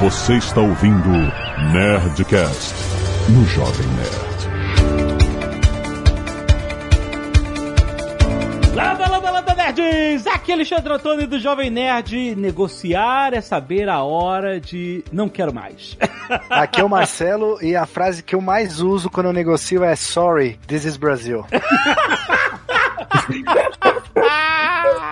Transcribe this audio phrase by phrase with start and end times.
[0.00, 1.10] Você está ouvindo
[1.74, 2.74] Nerdcast
[3.28, 4.48] no Jovem Nerd.
[8.74, 10.26] Landa, landa, landa, nerds!
[10.26, 12.34] Aqui é Alexandre Antônio do Jovem Nerd.
[12.34, 15.98] Negociar é saber a hora de não quero mais.
[16.48, 19.94] Aqui é o Marcelo e a frase que eu mais uso quando eu negocio é
[19.94, 21.44] Sorry, this is Brazil.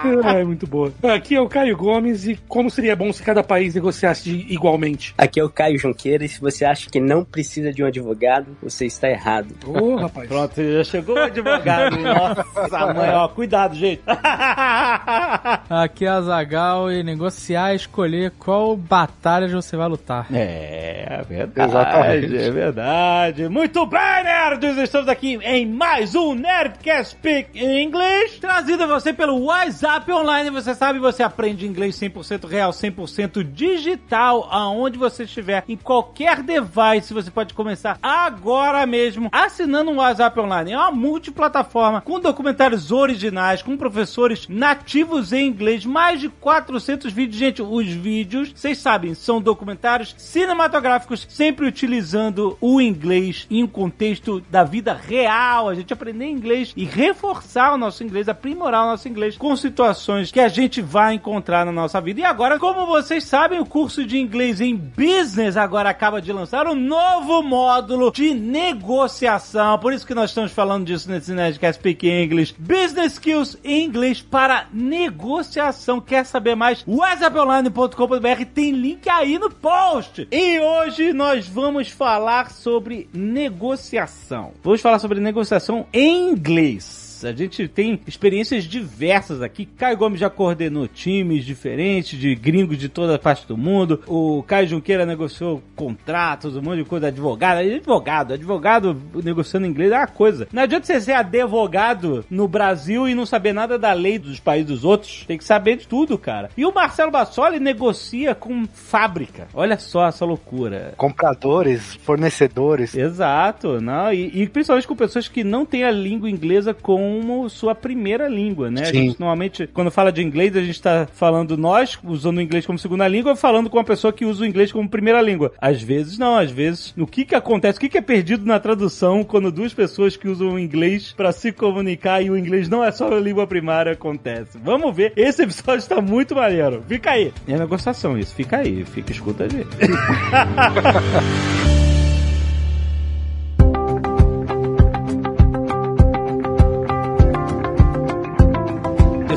[0.04, 0.92] É muito boa.
[1.02, 5.14] Aqui é o Caio Gomes e como seria bom se cada país negociasse igualmente?
[5.18, 8.56] Aqui é o Caio Junqueira e se você acha que não precisa de um advogado,
[8.62, 9.54] você está errado.
[9.66, 10.28] Ô, oh, rapaz.
[10.28, 11.98] Pronto, já chegou o advogado.
[11.98, 14.02] Nossa, mãe, ó, cuidado, gente.
[15.68, 20.26] Aqui é a Zagal e negociar escolher qual batalha você vai lutar.
[20.32, 21.70] É, é verdade.
[21.70, 22.36] Exatamente.
[22.36, 23.48] É verdade.
[23.48, 24.76] Muito bem, nerds!
[24.78, 30.50] Estamos aqui em mais um Nerdcast Speak English, trazido a você pelo WhatsApp Online.
[30.50, 37.14] Você sabe, você aprende inglês 100% real, 100% digital, aonde você estiver, em qualquer device.
[37.14, 40.72] Você pode começar agora mesmo assinando um WhatsApp Online.
[40.72, 47.38] É uma multiplataforma com documentários originais, com professores nativos em inglês, mais de 400 vídeos.
[47.38, 54.40] Gente, os vídeos, vocês sabem, são documentários cinematográficos, sempre utilizando o inglês em um contexto
[54.50, 55.68] da vida real.
[55.68, 60.32] A gente aprender inglês e reforçar o nosso inglês, aprimorar o nosso inglês com situações
[60.32, 62.20] que a gente vai encontrar na nossa vida.
[62.20, 66.66] E agora, como vocês sabem, o curso de inglês em business agora acaba de lançar
[66.66, 69.78] um novo módulo de negociação.
[69.78, 72.56] Por isso que nós estamos falando disso nesse Nerdcast Speak English.
[72.58, 76.00] Business Skills English para negociação.
[76.00, 76.84] Quer saber mais?
[76.84, 80.26] whatsapponline.com.br tem link aí no post.
[80.32, 84.54] E hoje nós vamos falar sobre negociação.
[84.60, 87.07] Vamos falar sobre negociação em inglês.
[87.24, 89.66] A gente tem experiências diversas aqui.
[89.66, 94.02] Caio Gomes já coordenou times diferentes, de gringos de toda a parte do mundo.
[94.06, 97.08] O Caio Junqueira negociou contratos, um monte de coisa.
[97.08, 100.48] Advogado, advogado, advogado negociando inglês é uma coisa.
[100.52, 104.68] Não adianta você ser advogado no Brasil e não saber nada da lei dos países
[104.68, 105.24] dos outros.
[105.26, 106.50] Tem que saber de tudo, cara.
[106.56, 109.48] E o Marcelo Bassoli negocia com fábrica.
[109.54, 110.94] Olha só essa loucura.
[110.96, 112.94] Compradores, fornecedores.
[112.94, 114.12] Exato, não.
[114.12, 118.28] E, e principalmente com pessoas que não têm a língua inglesa com como sua primeira
[118.28, 118.84] língua, né?
[118.84, 118.90] Sim.
[118.90, 122.66] A gente normalmente, quando fala de inglês, a gente está falando nós, usando o inglês
[122.66, 125.52] como segunda língua, falando com uma pessoa que usa o inglês como primeira língua.
[125.58, 128.60] Às vezes não, às vezes, no que que acontece, o que que é perdido na
[128.60, 132.84] tradução quando duas pessoas que usam o inglês para se comunicar e o inglês não
[132.84, 134.58] é só a língua primária acontece.
[134.62, 136.82] Vamos ver, esse episódio está muito maneiro.
[136.86, 137.32] Fica aí.
[137.46, 139.68] É negociação isso, fica aí, fica, escuta a gente.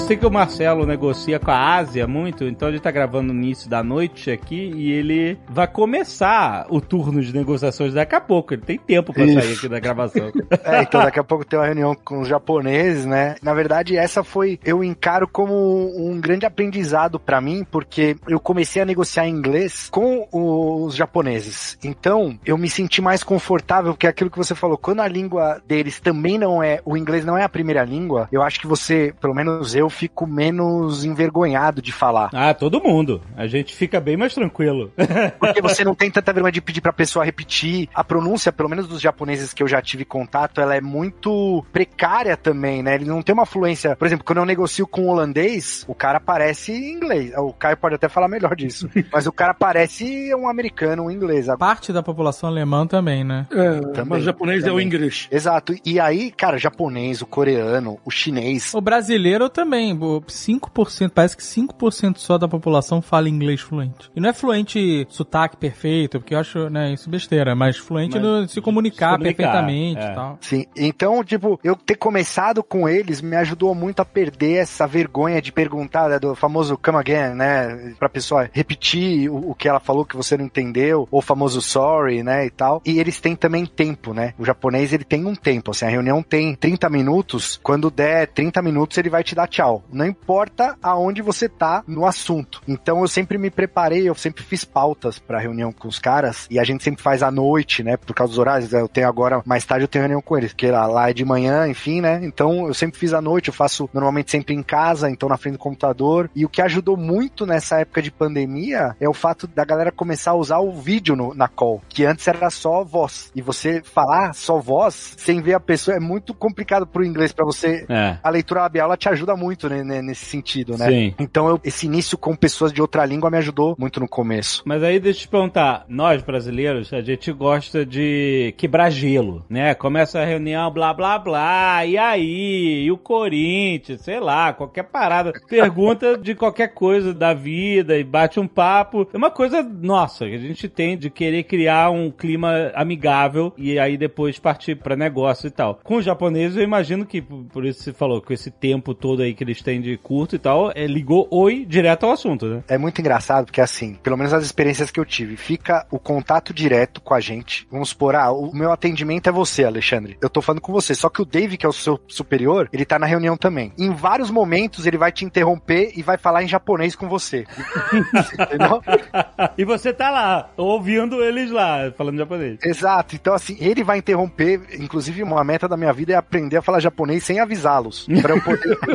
[0.01, 3.39] sei que o Marcelo negocia com a Ásia muito, então a gente tá gravando no
[3.39, 8.53] início da noite aqui e ele vai começar o turno de negociações daqui a pouco.
[8.53, 10.31] Ele tem tempo pra sair aqui da gravação.
[10.63, 13.35] é, então daqui a pouco tem uma reunião com os japoneses, né?
[13.41, 15.53] Na verdade, essa foi, eu encaro como
[15.97, 21.77] um grande aprendizado para mim, porque eu comecei a negociar em inglês com os japoneses.
[21.83, 25.61] Então, eu me senti mais confortável, porque é aquilo que você falou, quando a língua
[25.67, 29.13] deles também não é, o inglês não é a primeira língua, eu acho que você,
[29.21, 32.29] pelo menos eu, fico menos envergonhado de falar.
[32.33, 33.21] Ah, todo mundo.
[33.35, 34.91] A gente fica bem mais tranquilo.
[35.39, 37.89] Porque você não tem tanta vergonha de pedir pra pessoa repetir.
[37.93, 42.35] A pronúncia, pelo menos dos japoneses que eu já tive contato, ela é muito precária
[42.35, 42.95] também, né?
[42.95, 43.95] Ele não tem uma fluência.
[43.95, 47.31] Por exemplo, quando eu negocio com um holandês, o cara parece inglês.
[47.37, 48.89] O Caio pode até falar melhor disso.
[49.11, 51.47] mas o cara parece um americano, um inglês.
[51.57, 53.47] Parte da população alemã também, né?
[53.51, 54.73] É, também, mas o japonês também.
[54.73, 55.27] é o inglês.
[55.31, 55.75] Exato.
[55.85, 58.73] E aí, cara, japonês, o coreano, o chinês.
[58.73, 64.11] O brasileiro também 5%, parece que 5% só da população fala inglês fluente.
[64.15, 68.23] E não é fluente sotaque perfeito, porque eu acho, né, isso besteira, mas fluente mas,
[68.23, 70.11] no se comunicar, comunicar perfeitamente é.
[70.11, 70.37] e tal.
[70.41, 75.41] Sim, então, tipo, eu ter começado com eles me ajudou muito a perder essa vergonha
[75.41, 79.79] de perguntar, né, do famoso come again, né, pra pessoa repetir o, o que ela
[79.79, 82.81] falou que você não entendeu, ou o famoso sorry, né, e tal.
[82.85, 84.33] E eles têm também tempo, né?
[84.37, 88.61] O japonês, ele tem um tempo, assim, a reunião tem 30 minutos, quando der 30
[88.61, 89.70] minutos ele vai te dar tchau.
[89.91, 92.61] Não importa aonde você tá no assunto.
[92.67, 96.59] Então eu sempre me preparei, eu sempre fiz pautas para reunião com os caras e
[96.59, 97.97] a gente sempre faz à noite, né?
[97.97, 98.73] Por causa dos horários.
[98.73, 101.23] Eu tenho agora, mais tarde eu tenho reunião com eles, porque lá, lá é de
[101.23, 102.19] manhã, enfim, né?
[102.23, 105.53] Então eu sempre fiz à noite, eu faço normalmente sempre em casa, então na frente
[105.53, 106.29] do computador.
[106.35, 110.31] E o que ajudou muito nessa época de pandemia é o fato da galera começar
[110.31, 113.31] a usar o vídeo no, na call, que antes era só voz.
[113.35, 117.45] E você falar só voz sem ver a pessoa é muito complicado pro inglês para
[117.45, 117.85] você.
[117.89, 118.17] É.
[118.23, 120.89] A leitura labial ela te ajuda muito muito né, nesse sentido, né?
[120.89, 121.13] Sim.
[121.19, 124.63] Então eu, esse início com pessoas de outra língua me ajudou muito no começo.
[124.65, 129.75] Mas aí deixa eu te perguntar, nós brasileiros, a gente gosta de quebrar gelo, né?
[129.75, 132.83] Começa a reunião, blá blá blá, e aí?
[132.85, 135.33] E o Corinthians, sei lá, qualquer parada.
[135.47, 139.07] Pergunta de qualquer coisa da vida e bate um papo.
[139.13, 143.77] É uma coisa nossa que a gente tem de querer criar um clima amigável e
[143.77, 145.79] aí depois partir para negócio e tal.
[145.83, 149.33] Com os japoneses, eu imagino que, por isso você falou, com esse tempo todo aí
[149.33, 152.63] que eles têm de curto e tal, é, ligou oi direto ao assunto, né?
[152.67, 156.53] É muito engraçado porque assim, pelo menos as experiências que eu tive, fica o contato
[156.53, 157.67] direto com a gente.
[157.71, 160.17] Vamos supor, ah, o meu atendimento é você, Alexandre.
[160.21, 162.85] Eu tô falando com você, só que o Dave, que é o seu superior, ele
[162.85, 163.73] tá na reunião também.
[163.77, 167.45] Em vários momentos ele vai te interromper e vai falar em japonês com você.
[168.39, 168.81] Entendeu?
[169.57, 172.59] e você tá lá, ouvindo eles lá, falando japonês.
[172.63, 173.15] Exato.
[173.15, 174.61] Então, assim, ele vai interromper.
[174.79, 178.07] Inclusive, uma meta da minha vida é aprender a falar japonês sem avisá-los.
[178.21, 178.77] Pra eu poder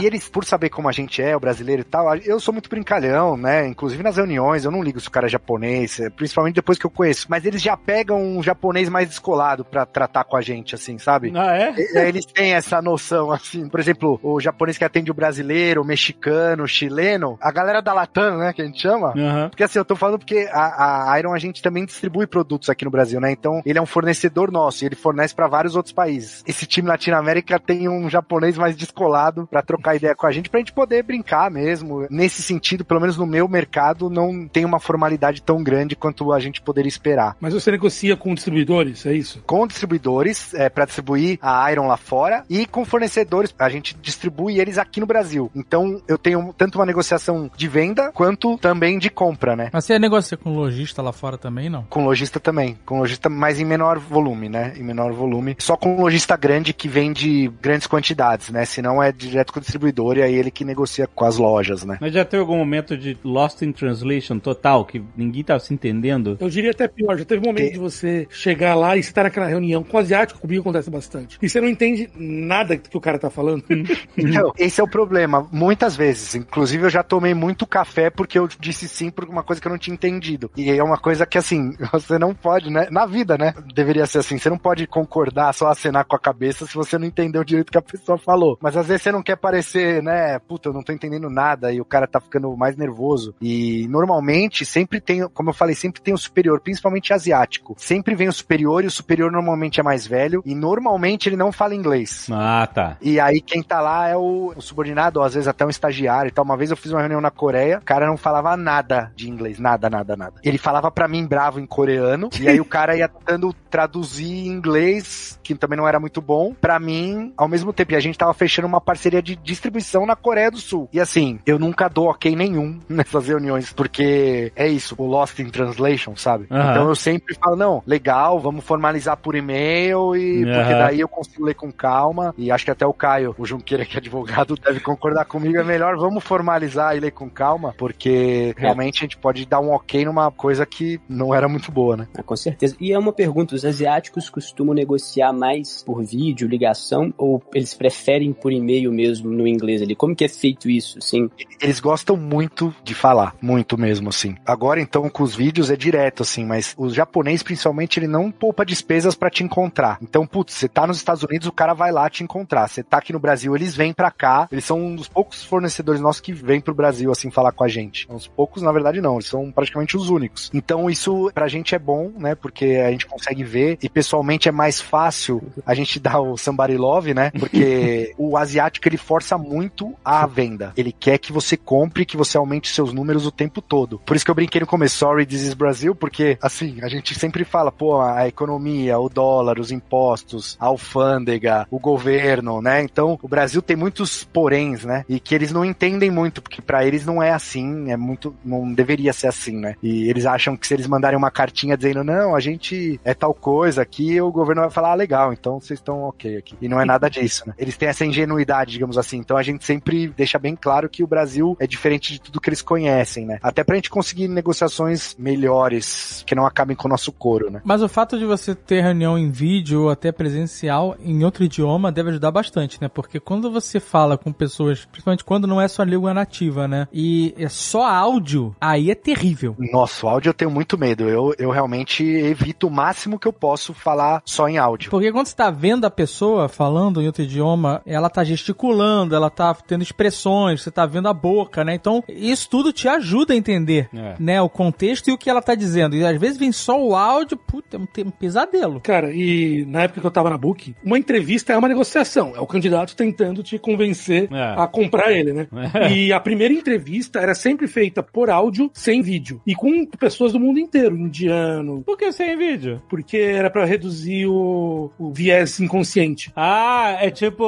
[0.00, 2.68] E eles, por saber como a gente é, o brasileiro e tal, eu sou muito
[2.68, 3.66] brincalhão, né?
[3.66, 6.86] Inclusive nas reuniões, eu não ligo se o cara é japonês, é, principalmente depois que
[6.86, 7.26] eu conheço.
[7.28, 11.32] Mas eles já pegam um japonês mais descolado pra tratar com a gente, assim, sabe?
[11.34, 11.74] Ah, é?
[12.08, 13.68] Eles têm essa noção, assim.
[13.68, 17.92] Por exemplo, o japonês que atende o brasileiro, o mexicano, o chileno, a galera da
[17.92, 19.12] Latam, né, que a gente chama.
[19.16, 19.48] Uhum.
[19.48, 22.84] Porque assim, eu tô falando porque a, a Iron a gente também distribui produtos aqui
[22.84, 23.30] no Brasil, né?
[23.30, 26.42] Então, ele é um fornecedor nosso e ele fornece para vários outros países.
[26.46, 30.60] Esse time Latino-América tem um japonês mais descolado para trocar ideia com a gente, pra
[30.60, 32.06] gente poder brincar mesmo.
[32.10, 36.40] Nesse sentido, pelo menos no meu mercado, não tem uma formalidade tão grande quanto a
[36.40, 37.36] gente poderia esperar.
[37.40, 39.42] Mas você negocia com distribuidores, é isso?
[39.46, 44.58] Com distribuidores, é, para distribuir a Iron lá fora, e com fornecedores, a gente distribui
[44.60, 45.50] eles aqui no Brasil.
[45.54, 49.70] Então, eu tenho tanto uma negociação de venda, quanto também de compra, né?
[49.72, 51.84] Mas você negocia com lojista lá fora também, não?
[51.84, 52.78] Com lojista também.
[52.84, 54.74] Com lojista, mas em menor volume, né?
[54.76, 55.56] Em menor volume.
[55.58, 58.64] Só com lojista grande que vende grandes quantidades, né?
[58.64, 61.98] Senão é direto com o distribuidor e aí ele que negocia com as lojas, né?
[62.00, 66.36] Mas já teve algum momento de lost in translation total, que ninguém tava se entendendo?
[66.40, 67.16] Eu diria até pior.
[67.18, 70.00] Já teve um momento de você chegar lá e você tá naquela reunião com o
[70.00, 71.38] asiático, comigo acontece bastante.
[71.40, 73.64] E você não entende nada que o cara tá falando.
[74.16, 75.46] então, esse é o problema.
[75.52, 76.34] Muitas vezes.
[76.34, 79.72] Inclusive, eu já tomei muito café porque eu disse sim por uma coisa que eu
[79.72, 80.50] não tinha entendido.
[80.56, 82.88] E é uma coisa que, assim, você não pode, né?
[82.90, 83.54] Na vida, né?
[83.74, 84.38] Deveria ser assim.
[84.38, 87.72] Você não pode concordar, só acenar com a cabeça se você não entendeu direito o
[87.72, 88.58] que a pessoa falou.
[88.60, 90.38] Mas às vezes você não quer parecer, né?
[90.38, 93.34] Puta, eu não tô entendendo nada e o cara tá ficando mais nervoso.
[93.40, 97.74] E normalmente sempre tem, como eu falei, sempre tem o superior, principalmente asiático.
[97.78, 101.52] Sempre vem o superior e o superior normalmente é mais velho e normalmente ele não
[101.52, 102.28] fala inglês.
[102.30, 102.96] Ah, tá.
[103.00, 106.28] E aí quem tá lá é o, o subordinado, ou às vezes até um estagiário
[106.28, 106.44] e tal.
[106.44, 109.58] Uma vez eu fiz uma reunião na Coreia, o cara não falava nada de inglês,
[109.58, 110.34] nada, nada, nada.
[110.42, 114.48] Ele falava para mim bravo em coreano, e aí o cara ia tentando traduzir em
[114.48, 117.92] inglês, que também não era muito bom, para mim ao mesmo tempo.
[117.92, 120.88] E a gente tava fechando uma parceria de distribuição na Coreia do Sul.
[120.92, 125.50] E assim, eu nunca dou ok nenhum nessas reuniões, porque é isso, o Lost in
[125.50, 126.46] Translation, sabe?
[126.50, 126.58] Uhum.
[126.58, 130.52] Então eu sempre falo, não, legal, vamos formalizar por e-mail, e Uhum.
[130.52, 132.34] porque daí eu consigo ler com calma.
[132.36, 135.56] E acho que até o Caio, o Junqueira, que é advogado, deve concordar comigo.
[135.56, 139.70] É melhor vamos formalizar e ler com calma, porque realmente a gente pode dar um
[139.70, 142.08] ok numa coisa que não era muito boa, né?
[142.16, 142.76] Ah, com certeza.
[142.80, 148.32] E é uma pergunta: os asiáticos costumam negociar mais por vídeo, ligação, ou eles preferem
[148.32, 149.94] por e-mail mesmo no inglês ali?
[149.94, 151.30] Como que é feito isso, assim?
[151.60, 154.34] Eles gostam muito de falar, muito mesmo, assim.
[154.44, 158.64] Agora, então, com os vídeos é direto, assim, mas o japonês, principalmente, ele não poupa
[158.64, 159.98] despesas pra te encontrar.
[160.02, 162.68] Então, putz, você tá nos Estados Unidos, o cara vai lá te encontrar.
[162.68, 164.48] Você tá aqui no Brasil, eles vêm pra cá.
[164.50, 167.68] Eles são um dos poucos fornecedores nossos que vêm pro Brasil, assim, falar com a
[167.68, 168.06] gente.
[168.10, 169.14] Uns poucos, na verdade, não.
[169.14, 170.50] Eles são praticamente os únicos.
[170.54, 172.34] Então, isso pra gente é bom, né?
[172.34, 176.76] Porque a gente consegue ver e pessoalmente é mais fácil a gente dar o somebody
[176.76, 177.30] love, né?
[177.38, 180.72] Porque o asiático ele força muito a venda.
[180.76, 183.98] Ele quer que você compre, que você aumente seus números o tempo todo.
[184.04, 187.14] Por isso que eu brinquei no começo, sorry, this is Brasil, porque assim, a gente
[187.18, 192.82] sempre fala, pô, a economia, o dólar, os impostos, a alfândega, o governo, né?
[192.82, 195.04] Então, o Brasil tem muitos poréns, né?
[195.08, 198.72] E que eles não entendem muito, porque para eles não é assim, é muito, não
[198.72, 199.74] deveria ser assim, né?
[199.82, 203.34] E eles acham que se eles mandarem uma cartinha dizendo, não, a gente é tal
[203.34, 206.56] coisa aqui, o governo vai falar, ah, legal, então vocês estão ok aqui.
[206.60, 207.54] E não é nada disso, né?
[207.58, 209.18] Eles têm essa ingenuidade, digamos assim.
[209.18, 212.48] Então a gente sempre deixa bem claro que o Brasil é diferente de tudo que
[212.48, 213.38] eles conhecem, né?
[213.42, 217.60] Até pra gente conseguir negociações melhores, que não acabem com o nosso couro, né?
[217.64, 221.90] Mas o fato de você ter reunião em vídeo ou até presencial em outro idioma
[221.90, 222.88] deve ajudar bastante, né?
[222.88, 226.86] Porque quando você fala com pessoas, principalmente quando não é sua língua nativa, né?
[226.92, 229.56] E é só áudio, aí é terrível.
[229.58, 231.08] Nossa, o áudio eu tenho muito medo.
[231.08, 234.90] Eu, eu realmente evito o máximo que eu posso falar só em áudio.
[234.90, 238.65] Porque quando você tá vendo a pessoa falando em outro idioma, ela tá gesticulando,
[239.14, 241.74] ela tá tendo expressões, você tá vendo a boca, né?
[241.74, 244.14] Então, isso tudo te ajuda a entender, é.
[244.18, 244.42] né?
[244.42, 245.96] O contexto e o que ela tá dizendo.
[245.96, 248.80] E às vezes vem só o áudio, puta, é um pesadelo.
[248.80, 252.32] Cara, e na época que eu tava na Book, uma entrevista é uma negociação.
[252.34, 254.54] É o candidato tentando te convencer é.
[254.56, 255.48] a comprar ele, né?
[255.74, 255.92] É.
[255.92, 259.40] E a primeira entrevista era sempre feita por áudio, sem vídeo.
[259.46, 261.82] E com pessoas do mundo inteiro, indiano.
[261.84, 262.82] Por que sem vídeo?
[262.88, 266.32] Porque era para reduzir o, o viés inconsciente.
[266.34, 267.44] Ah, é tipo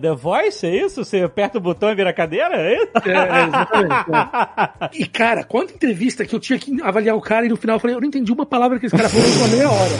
[0.00, 1.04] The Voice, é isso?
[1.04, 2.54] Você aperta o botão e vira cadeira?
[2.56, 2.90] É isso?
[3.04, 4.10] É, é exatamente.
[4.10, 4.94] É.
[4.94, 7.80] E, cara, quanta entrevista que eu tinha que avaliar o cara e no final eu
[7.80, 9.90] falei, eu não entendi uma palavra que esse cara falou em meia hora.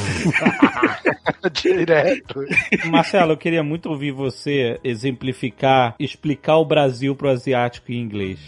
[1.53, 2.45] Direto.
[2.87, 8.39] Marcelo, eu queria muito ouvir você exemplificar, explicar o Brasil pro asiático em inglês.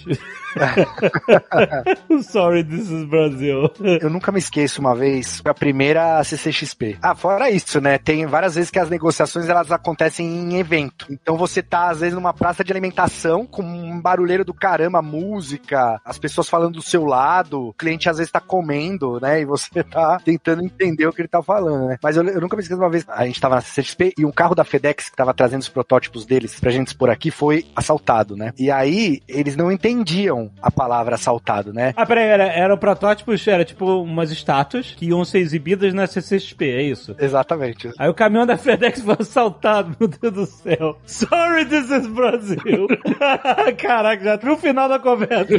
[2.22, 3.70] Sorry, this is Brazil.
[4.00, 6.98] Eu nunca me esqueço uma vez, a primeira CCXP.
[7.02, 7.98] Ah, fora isso, né?
[7.98, 11.06] Tem várias vezes que as negociações elas acontecem em evento.
[11.10, 16.00] Então você tá, às vezes, numa praça de alimentação com um barulheiro do caramba, música,
[16.04, 19.40] as pessoas falando do seu lado, o cliente às vezes tá comendo, né?
[19.40, 21.98] E você tá tentando entender o que ele tá falando, né?
[22.02, 24.30] Mas eu, eu nunca me esqueço uma vez, a gente tava na CCXP e um
[24.32, 28.36] carro da FedEx que tava trazendo os protótipos deles pra gente expor aqui foi assaltado,
[28.36, 28.52] né?
[28.58, 31.94] E aí eles não entendiam a palavra assaltado, né?
[31.96, 36.64] Ah, peraí, era, eram protótipos, era tipo umas estátuas que iam ser exibidas na CCXP,
[36.70, 37.16] é isso?
[37.18, 37.90] Exatamente.
[37.98, 40.98] Aí o caminhão da FedEx foi assaltado, meu Deus do céu.
[41.06, 42.86] Sorry, this is Brazil.
[43.78, 45.54] Caraca, já no final da conversa.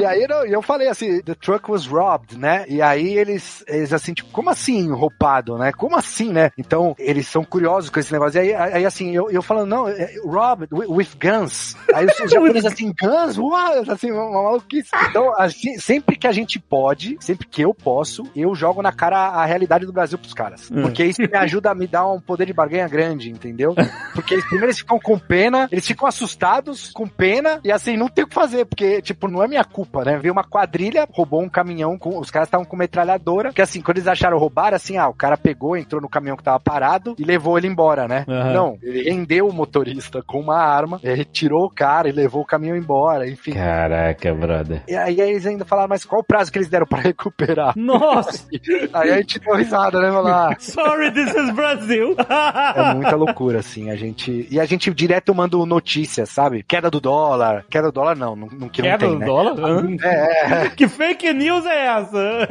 [0.00, 2.64] e aí eu, eu falei assim, the truck was robbed, né?
[2.68, 5.72] E aí eles, eles assim, tipo, como assim roubado, né?
[5.72, 6.50] Como assim, né?
[6.58, 8.38] Então, eles são curiosos com esse negócio.
[8.38, 11.76] E aí, aí assim, eu, eu falando, não, é, robbed with guns.
[11.94, 13.38] Aí os japoneses assim, guns?
[13.38, 13.90] What?
[13.90, 14.90] Assim, uma maluquice.
[15.10, 19.18] Então, assim, sempre que a gente pode, sempre que eu posso, eu jogo na cara
[19.18, 20.70] a realidade do Brasil pros caras.
[20.70, 20.82] Hum.
[20.82, 23.74] Porque isso me ajuda a me dar um poder de barganha grande, entendeu?
[24.14, 28.08] Porque eles, primeiro eles ficam com pena, eles ficam assustados, com pena, e assim, não
[28.08, 30.18] tem o que fazer, porque, tipo, não é minha culpa, né?
[30.18, 33.98] Veio uma quadrilha, roubou um caminhão, com, os caras estavam com metralhadora, que assim, quando
[33.98, 37.24] eles acharam roubar, assim, ah, o cara pegou, entrou no caminhão que tava parado e
[37.24, 38.24] levou ele embora, né?
[38.26, 38.52] Uhum.
[38.52, 42.46] Não, ele rendeu o motorista com uma arma, ele tirou o cara e levou o
[42.46, 43.52] caminhão embora, enfim.
[43.52, 44.82] Caraca, brother.
[44.88, 47.74] E aí eles ainda falaram, mas qual o prazo que eles deram pra recuperar?
[47.76, 48.46] Nossa!
[48.92, 50.10] aí a gente deu risada, né?
[50.10, 52.16] Falar, ah, Sorry, this is Brazil.
[52.18, 54.46] é muita loucura, assim, a gente...
[54.50, 56.62] E a gente direto manda notícias, sabe?
[56.62, 57.64] Queda do dólar.
[57.70, 59.26] Queda do dólar não, não, não que Queda não tem, do né?
[59.26, 59.86] dólar?
[60.02, 60.70] É, é.
[60.76, 62.46] Que fake news é essa?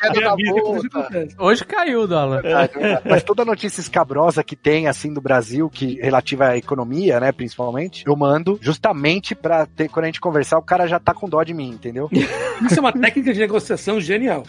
[0.00, 1.28] Queda da bolsa.
[1.38, 2.44] Hoje caiu o dólar.
[2.44, 7.32] É, mas toda notícia escabrosa que tem, assim, do Brasil, que relativa à economia, né,
[7.32, 11.28] principalmente, eu mando justamente pra ter, quando a gente conversar, o cara já tá com
[11.28, 12.08] dó de mim, entendeu?
[12.62, 14.44] Isso é uma técnica de negociação genial.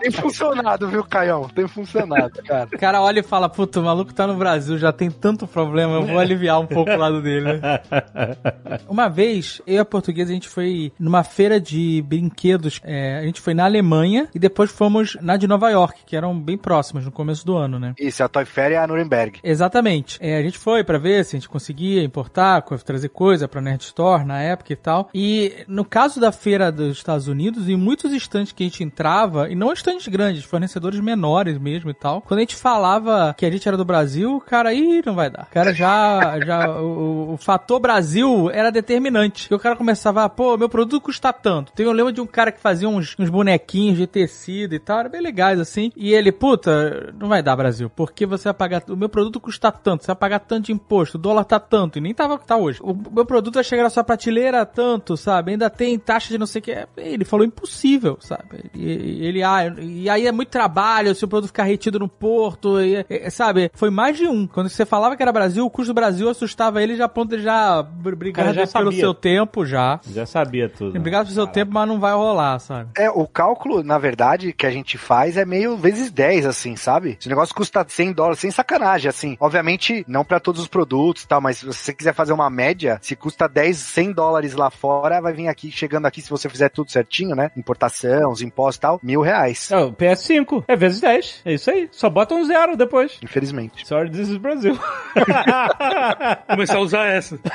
[0.00, 1.48] tem funcionado, viu, Caião?
[1.48, 2.68] Tem funcionado, cara.
[2.72, 5.94] O cara olha e fala, puta, o maluco tá no Brasil, já tem tanto problema,
[5.94, 7.54] eu vou aliviar um pouco o lado dele.
[7.54, 7.80] Né?
[8.88, 13.22] Uma vez, eu e a portuguesa, a gente foi numa feira de brinquedos, é, a
[13.22, 17.04] gente foi na Alemanha e depois fomos na de Nova York, que eram bem próximas
[17.04, 17.94] no começo do ano, né?
[17.98, 19.40] Isso, a Toy Fair e a Nuremberg.
[19.42, 20.18] Exatamente.
[20.20, 23.82] É, a gente foi para ver se a gente conseguia importar, trazer coisa pra Nerd
[23.82, 25.10] Store na época e tal.
[25.14, 29.48] E no caso da feira dos Estados Unidos, em muitos estantes que a gente entrava,
[29.48, 33.50] e não estantes grandes, fornecedores menores mesmo e tal, quando a gente falava que a
[33.50, 35.44] gente era do Brasil, o cara, ih, não vai dar.
[35.44, 39.48] O cara já, já, o, o fator Brasil era determinante.
[39.50, 41.72] E o cara começava, pô, meu produto custa tanto.
[41.72, 45.00] Tem eu lembro de um cara que fazia uns, uns bonequinhos de tecido e tal,
[45.00, 45.92] era bem legais assim.
[45.94, 49.70] E ele, puta, não vai dar Brasil, porque você vai pagar, o meu produto custa
[49.70, 52.46] tanto, você vai pagar tanto de imposto, o dólar tá tanto, e nem tava que
[52.46, 52.80] tá hoje.
[52.82, 55.52] O meu produto vai chegar na sua prateleira tanto, sabe?
[55.52, 56.86] Ainda tem taxa de não sei o que.
[56.96, 58.70] Ele falou impossível, sabe?
[58.74, 62.80] E, ele, ah, e aí é muito trabalho, se o produto ficar retido no porto,
[62.80, 63.70] e, e, sabe?
[63.74, 64.46] Foi mais de um.
[64.46, 67.36] Quando você falava que era Brasil, o custo do Brasil assustava ele já a ponto
[67.36, 70.00] de já brigar já pelo seu tempo já.
[70.08, 70.96] Já sabia tudo.
[70.96, 72.90] Obrigado pelo seu tempo, mas não vai rolar, sabe?
[72.96, 77.16] É, o cálculo, na verdade, que a gente faz é meio vezes 10, assim, sabe?
[77.20, 79.36] Se o negócio custa 100 dólares, sem sacanagem, assim.
[79.40, 82.98] Obviamente, não para todos os produtos e tal, mas se você quiser fazer uma média,
[83.02, 86.68] se custa 10, 100 dólares lá fora, vai vir aqui, chegando aqui, se você fizer
[86.68, 87.50] tudo certinho, né?
[87.56, 89.70] Importação, os impostos e tal, mil reais.
[89.70, 91.42] É, o PS5 é vezes 10.
[91.44, 91.88] É isso aí.
[91.90, 93.18] Só bota um zero depois.
[93.22, 93.86] Infelizmente.
[93.86, 94.78] Sorry, this is Brasil.
[96.48, 97.38] Começar a usar essa.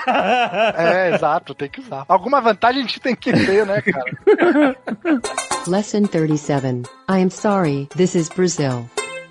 [0.76, 2.06] É, exato, tem que usar.
[2.08, 4.76] Alguma vantagem a gente tem que ter, né, cara?
[5.68, 6.84] Lesson 37.
[7.10, 8.90] I am sorry, this is Brazil.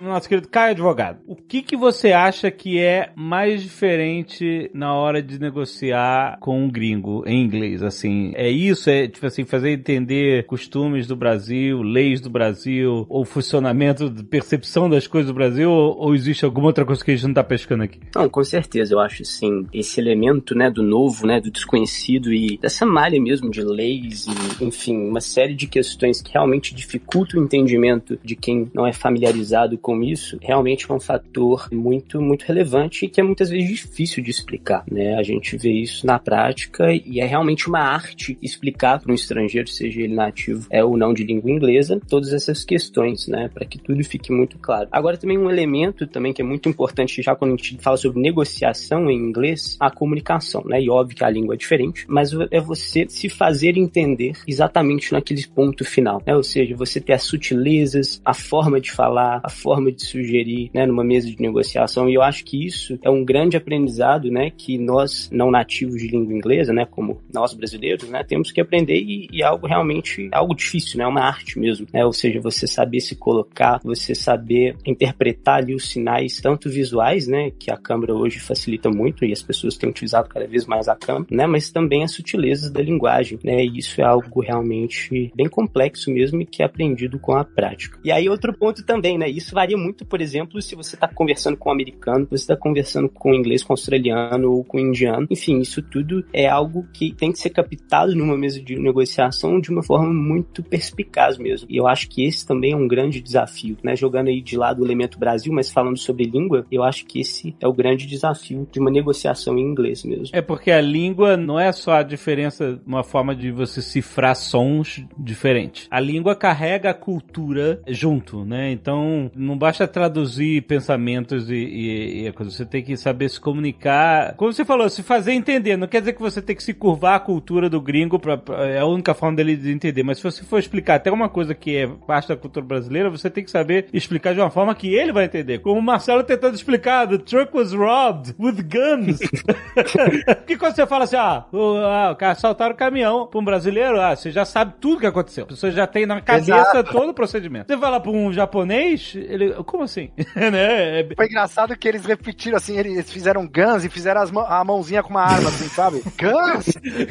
[0.08, 5.22] Nosso querido Caio Advogado, o que, que você acha que é mais diferente na hora
[5.22, 7.82] de negociar com um gringo em inglês?
[7.82, 8.90] Assim, é isso?
[8.90, 15.06] É, tipo assim, fazer entender costumes do Brasil, leis do Brasil, ou funcionamento, percepção das
[15.06, 17.84] coisas do Brasil, ou, ou existe alguma outra coisa que a gente não tá pescando
[17.84, 18.00] aqui?
[18.14, 19.66] Não, com certeza, eu acho sim.
[19.72, 24.64] Esse elemento, né, do novo, né, do desconhecido e dessa malha mesmo de leis e,
[24.64, 29.78] enfim, uma série de questões que realmente dificultam o entendimento de quem não é familiarizado
[29.78, 34.22] com isso, realmente é um fator muito, muito relevante e que é muitas vezes difícil
[34.22, 35.16] de explicar, né?
[35.16, 39.68] A gente vê isso na prática e é realmente uma arte explicar para um estrangeiro,
[39.68, 43.50] seja ele nativo é ou não de língua inglesa, todas essas questões, né?
[43.52, 44.88] Para que tudo fique muito claro.
[44.92, 48.20] Agora também um elemento também que é muito importante já quando a gente fala sobre
[48.20, 50.80] negociação em inglês, a comunicação, né?
[50.80, 55.46] E óbvio que a língua é diferente, mas é você se fazer entender exatamente naquele
[55.46, 56.36] ponto final, né?
[56.36, 60.86] Ou seja, você ter as sutilezas, a forma de falar, a forma de sugerir, né,
[60.86, 62.08] numa mesa de negociação.
[62.08, 66.08] E eu acho que isso é um grande aprendizado, né, que nós não nativos de
[66.08, 70.54] língua inglesa, né, como nós brasileiros, né, temos que aprender e, e algo realmente algo
[70.54, 72.04] difícil, né, uma arte mesmo, né?
[72.04, 77.50] Ou seja, você saber se colocar, você saber interpretar ali os sinais tanto visuais, né,
[77.50, 80.96] que a câmera hoje facilita muito e as pessoas têm utilizado cada vez mais a
[80.96, 83.64] câmera, né, mas também as sutilezas da linguagem, né?
[83.64, 87.98] E isso é algo realmente bem complexo mesmo e que é aprendido com a prática.
[88.04, 89.28] E aí outro ponto também, né?
[89.28, 93.08] Isso varia muito, por exemplo, se você está conversando com um americano, você está conversando
[93.08, 95.26] com um inglês, com um australiano ou com um indiano.
[95.30, 99.70] Enfim, isso tudo é algo que tem que ser captado numa mesa de negociação de
[99.70, 101.68] uma forma muito perspicaz mesmo.
[101.70, 103.94] E eu acho que esse também é um grande desafio, né?
[103.94, 107.54] Jogando aí de lado o elemento Brasil, mas falando sobre língua, eu acho que esse
[107.60, 110.30] é o grande desafio de uma negociação em inglês mesmo.
[110.32, 115.04] É porque a língua não é só a diferença, uma forma de você cifrar sons
[115.16, 115.86] diferentes.
[115.88, 118.72] A língua carrega a cultura junto, né?
[118.72, 122.50] Então, não basta traduzir pensamentos e, e, e coisa.
[122.50, 124.34] Você tem que saber se comunicar.
[124.36, 125.76] Como você falou, se fazer entender.
[125.76, 128.66] Não quer dizer que você tem que se curvar a cultura do gringo pra, pra,
[128.66, 130.02] é a única forma dele de entender.
[130.02, 133.30] Mas se você for explicar até uma coisa que é parte da cultura brasileira, você
[133.30, 135.58] tem que saber explicar de uma forma que ele vai entender.
[135.60, 139.18] Como o Marcelo tentando explicar, the truck was robbed with guns.
[140.38, 143.44] Porque quando você fala assim, ah, o, ah, o cara assaltaram o caminhão pra um
[143.44, 145.44] brasileiro, ah, você já sabe tudo que aconteceu.
[145.44, 146.92] A pessoa já tem na cabeça Exato.
[146.92, 147.66] todo o procedimento.
[147.66, 150.10] Você fala pra um japonês, ele, como assim?
[150.36, 151.00] né?
[151.00, 151.08] É...
[151.14, 155.10] Foi engraçado que eles repetiram assim, eles fizeram guns e fizeram mão, a mãozinha com
[155.10, 156.02] uma arma, assim, sabe?
[156.18, 156.66] Guns!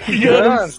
[0.08, 0.78] guns!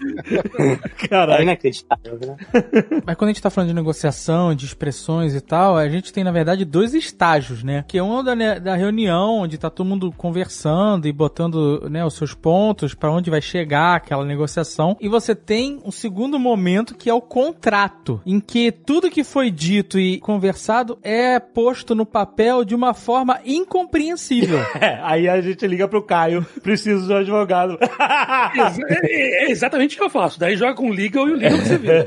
[1.08, 1.40] Caralho.
[1.40, 2.36] É inacreditável, né?
[3.04, 6.24] Mas quando a gente tá falando de negociação, de expressões e tal, a gente tem,
[6.24, 7.84] na verdade, dois estágios, né?
[7.86, 12.14] Que é um da, da reunião, onde tá todo mundo conversando e botando né, os
[12.14, 14.96] seus pontos para onde vai chegar aquela negociação.
[15.00, 19.50] E você tem um segundo momento que é o contrato, em que tudo que foi
[19.50, 24.58] dito e conversado é posto no papel de uma forma incompreensível.
[24.82, 27.78] É, aí a gente liga pro Caio, preciso de um advogado.
[28.98, 30.40] é, é, exatamente o que eu faço.
[30.40, 32.04] Daí joga com legal e o legal você vê.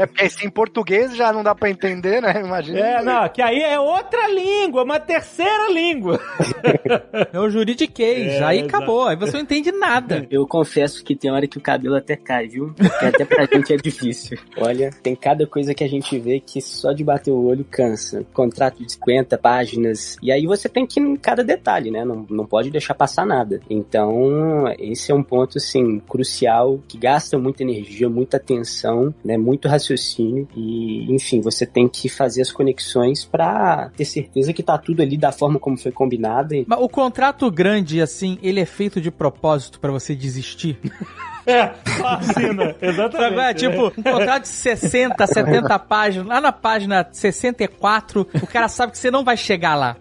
[0.00, 2.42] É porque se em português já não dá pra entender, né?
[2.44, 2.78] Imagina.
[2.78, 6.20] É, não, que aí é outra língua, uma terceira língua.
[7.32, 10.26] É o juridiquês, é, aí acabou, aí você não entende nada.
[10.30, 12.72] Eu confesso que tem hora que o cabelo até cai, viu?
[12.74, 14.38] Porque até pra gente é difícil.
[14.56, 18.24] Olha, tem cada coisa que a gente vê que só de bater o olho cansa.
[18.32, 20.16] Contrato de 50 páginas.
[20.22, 22.04] E aí você tem que ir em cada detalhe, né?
[22.04, 23.60] Não, não pode deixar passar nada.
[23.68, 29.36] Então, esse é um ponto, assim, crucial, que gasta muita energia, muita atenção, né?
[29.36, 30.48] Muito raciocínio.
[30.56, 35.16] E, enfim, você tem que fazer as conexões para ter certeza que tá tudo ali
[35.16, 36.54] da forma como foi combinado.
[36.66, 40.78] Mas o contrato grande, assim, ele é feito de propósito para você desistir?
[41.46, 41.70] É,
[42.04, 43.40] assina, exatamente.
[43.40, 48.92] É, tipo, um contrato de 60, 70 páginas, lá na página 64, o cara sabe
[48.92, 49.96] que você não vai chegar lá.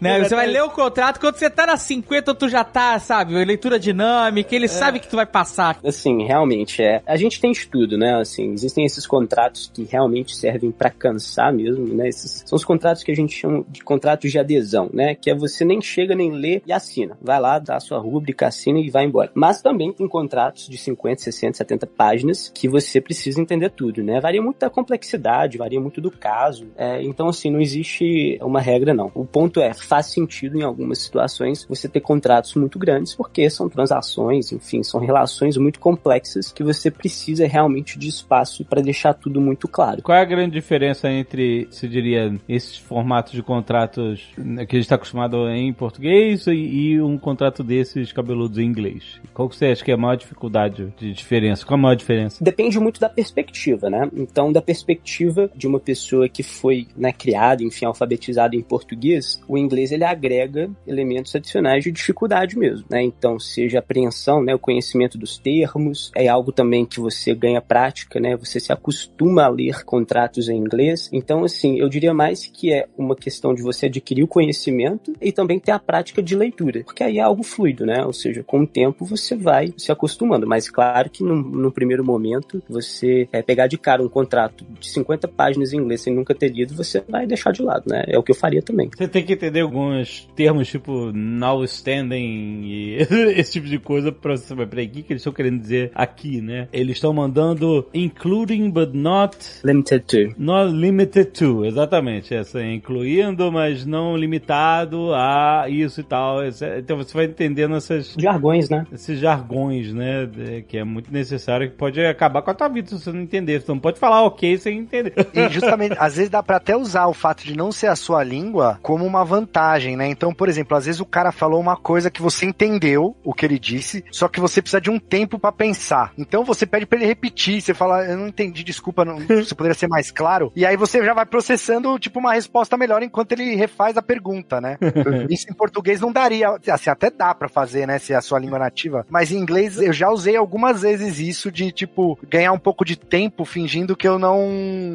[0.00, 0.22] Né?
[0.22, 3.78] Você vai ler o contrato, quando você tá na 50, tu já tá, sabe, leitura
[3.78, 4.68] dinâmica, ele é.
[4.68, 5.78] sabe que tu vai passar.
[5.84, 7.02] Assim, realmente, é.
[7.06, 8.18] A gente tem estudo, né?
[8.20, 12.08] Assim, existem esses contratos que realmente servem para cansar mesmo, né?
[12.08, 15.14] Esses são os contratos que a gente chama de contratos de adesão, né?
[15.14, 17.16] Que é você nem chega, nem lê e assina.
[17.20, 19.30] Vai lá, dá a sua rúbrica, assina e vai embora.
[19.34, 24.20] Mas também tem contratos de 50, 60, 70 páginas que você precisa entender tudo, né?
[24.20, 26.68] Varia muito da complexidade, varia muito do caso.
[26.76, 29.10] É, então, assim, não existe uma regra, não.
[29.14, 33.68] O ponto é, faz sentido em algumas situações você ter contratos muito grandes, porque são
[33.68, 39.40] transações, enfim, são relações muito complexas que você precisa realmente de espaço para deixar tudo
[39.40, 40.02] muito claro.
[40.02, 44.80] Qual é a grande diferença entre, se diria, esses formatos de contratos que a gente
[44.80, 49.20] está acostumado em português e, e, um contrato desses cabeludos em inglês?
[49.32, 51.64] Qual que você acha que é a maior dificuldade de diferença?
[51.64, 52.42] Qual a maior diferença?
[52.42, 54.08] Depende muito da perspectiva, né?
[54.14, 59.56] Então, da perspectiva de uma pessoa que foi né, criada, enfim, alfabetizada em português, o
[59.56, 63.02] inglês ele agrega elementos adicionais de dificuldade mesmo, né?
[63.02, 68.20] Então, seja apreensão, né, o conhecimento dos termos, é algo também que você ganha prática,
[68.20, 68.36] né?
[68.36, 71.08] Você se acostuma a ler contratos em inglês.
[71.12, 75.32] Então, assim, eu diria mais que é uma questão de você adquirir o conhecimento e
[75.32, 78.04] também ter a prática de leitura, porque aí é algo fluido, né?
[78.04, 82.04] Ou seja, com o tempo você vai se acostumando, mas claro que no, no primeiro
[82.04, 86.34] momento você é, pegar de cara um contrato de 50 páginas em inglês sem nunca
[86.34, 88.04] ter lido, você vai deixar de lado, né?
[88.06, 88.90] É o que eu faria também.
[88.96, 92.96] Você tem que entender alguns termos tipo now standing e
[93.36, 96.40] esse tipo de coisa pra você saber, peraí, o que eles estão querendo dizer aqui,
[96.40, 96.68] né?
[96.72, 100.34] Eles estão mandando including but not limited to.
[100.38, 102.34] Not limited to, exatamente.
[102.34, 106.38] Essa incluindo, mas não limitado a isso e tal.
[106.78, 108.86] Então você vai entendendo essas jargões, né?
[108.92, 110.28] Esses jargões, né?
[110.68, 113.60] Que é muito necessário, que pode acabar com a tua vida se você não entender.
[113.60, 115.12] Você não pode falar ok sem entender.
[115.34, 118.22] E justamente, às vezes dá pra até usar o fato de não ser a sua
[118.22, 119.55] língua como uma vantagem,
[119.96, 120.06] né?
[120.08, 123.46] Então, por exemplo, às vezes o cara falou uma coisa que você entendeu o que
[123.46, 126.12] ele disse, só que você precisa de um tempo para pensar.
[126.18, 129.74] Então você pede para ele repetir, você fala, eu não entendi, desculpa, não, você poderia
[129.74, 130.52] ser mais claro.
[130.54, 134.60] E aí você já vai processando, tipo, uma resposta melhor enquanto ele refaz a pergunta,
[134.60, 134.76] né?
[135.30, 138.38] Isso em português não daria, assim, até dá para fazer, né, se é a sua
[138.38, 142.58] língua nativa, mas em inglês eu já usei algumas vezes isso de, tipo, ganhar um
[142.58, 144.50] pouco de tempo fingindo que eu não,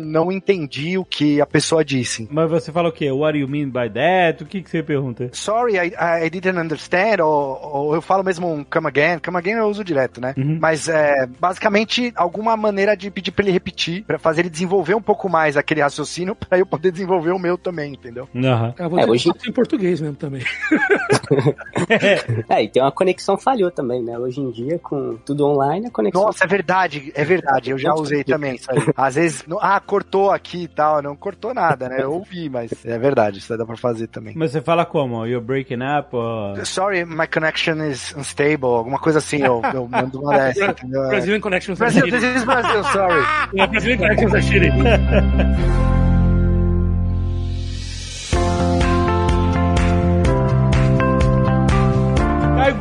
[0.06, 2.28] não entendi o que a pessoa disse.
[2.32, 3.12] Mas você fala o quê?
[3.12, 4.51] What do you mean by that?
[4.52, 5.30] O que, que você pergunta?
[5.32, 9.54] Sorry, I, I didn't understand, ou, ou, eu falo mesmo um come again, come again
[9.54, 10.34] eu uso direto, né?
[10.38, 10.58] Uhum.
[10.60, 15.02] Mas é basicamente alguma maneira de pedir pra ele repetir, pra fazer ele desenvolver um
[15.02, 18.28] pouco mais aquele raciocínio, pra eu poder desenvolver o meu também, entendeu?
[18.36, 18.74] Uhum.
[18.78, 19.32] Eu vou é, hoje...
[19.48, 20.42] em português mesmo também.
[22.50, 24.20] é, e tem uma conexão falhou também, né?
[24.20, 26.26] Hoje em dia, com tudo online, a conexão.
[26.26, 28.80] Nossa, é verdade, é verdade, eu já usei também isso aí.
[28.98, 32.00] Às vezes, ah, cortou aqui e tal, não cortou nada, né?
[32.02, 34.41] Eu ouvi, mas é verdade, isso aí dá pra fazer também.
[34.42, 35.24] Mas você fala como?
[35.28, 36.16] You're breaking up?
[36.16, 36.66] Or...
[36.66, 41.10] Sorry, my connection is unstable, alguma coisa assim, eu, eu mando uma dessa, entendeu?
[41.10, 43.24] Brazilian connections Brazil, this is Brazil, sorry.
[43.70, 44.72] Brazilian connections are shitty.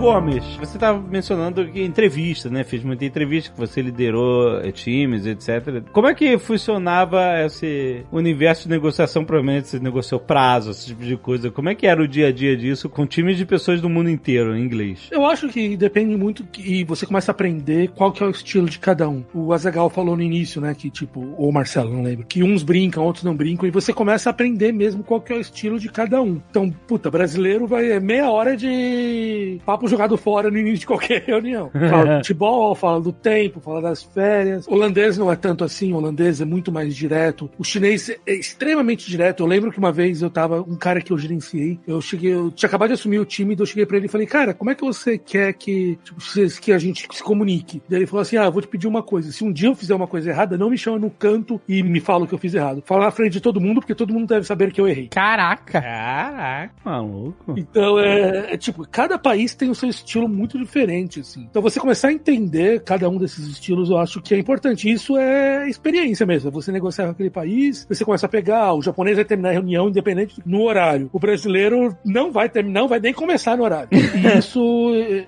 [0.01, 2.65] Gomes, você estava mencionando que entrevista, né?
[2.65, 5.83] Fez muita entrevista, que você liderou eh, times, etc.
[5.93, 9.27] Como é que funcionava esse universo de negociação?
[9.27, 11.51] Provavelmente você negociou prazo, esse tipo de coisa.
[11.51, 14.09] Como é que era o dia a dia disso com times de pessoas do mundo
[14.09, 15.07] inteiro em inglês?
[15.11, 18.71] Eu acho que depende muito e você começa a aprender qual que é o estilo
[18.71, 19.23] de cada um.
[19.35, 22.63] O Azagal falou no início, né, que tipo, ou o Marcelo, não lembro, que uns
[22.63, 25.79] brincam, outros não brincam e você começa a aprender mesmo qual que é o estilo
[25.79, 26.41] de cada um.
[26.51, 31.23] Então, puta, brasileiro vai é meia hora de papo jogado fora no início de qualquer
[31.27, 31.71] reunião.
[31.71, 34.67] Fala do futebol, fala do tempo, fala das férias.
[34.67, 37.51] O holandês não é tanto assim, o holandês é muito mais direto.
[37.59, 39.43] O chinês é extremamente direto.
[39.43, 42.51] Eu lembro que uma vez eu tava, um cara que eu gerenciei, eu cheguei, eu
[42.51, 44.71] tinha acabado de assumir o time, então eu cheguei pra ele e falei, cara, como
[44.71, 46.21] é que você quer que, tipo,
[46.61, 47.83] que a gente se comunique?
[47.89, 49.75] Daí ele falou assim, ah, eu vou te pedir uma coisa, se um dia eu
[49.75, 52.39] fizer uma coisa errada, não me chama no canto e me fala o que eu
[52.39, 52.83] fiz errado.
[52.87, 55.09] Fala na frente de todo mundo, porque todo mundo deve saber que eu errei.
[55.09, 55.81] Caraca!
[55.81, 57.55] Caraca, maluco.
[57.57, 61.47] Então, é, é tipo, cada país tem o seu estilo muito diferente, assim.
[61.51, 64.91] Então você começar a entender cada um desses estilos, eu acho que é importante.
[64.91, 66.49] Isso é experiência mesmo.
[66.49, 69.53] É você negociar com aquele país, você começa a pegar, o japonês vai terminar a
[69.53, 71.09] reunião independente no horário.
[71.13, 73.89] O brasileiro não vai terminar, não vai nem começar no horário.
[74.21, 74.61] E isso,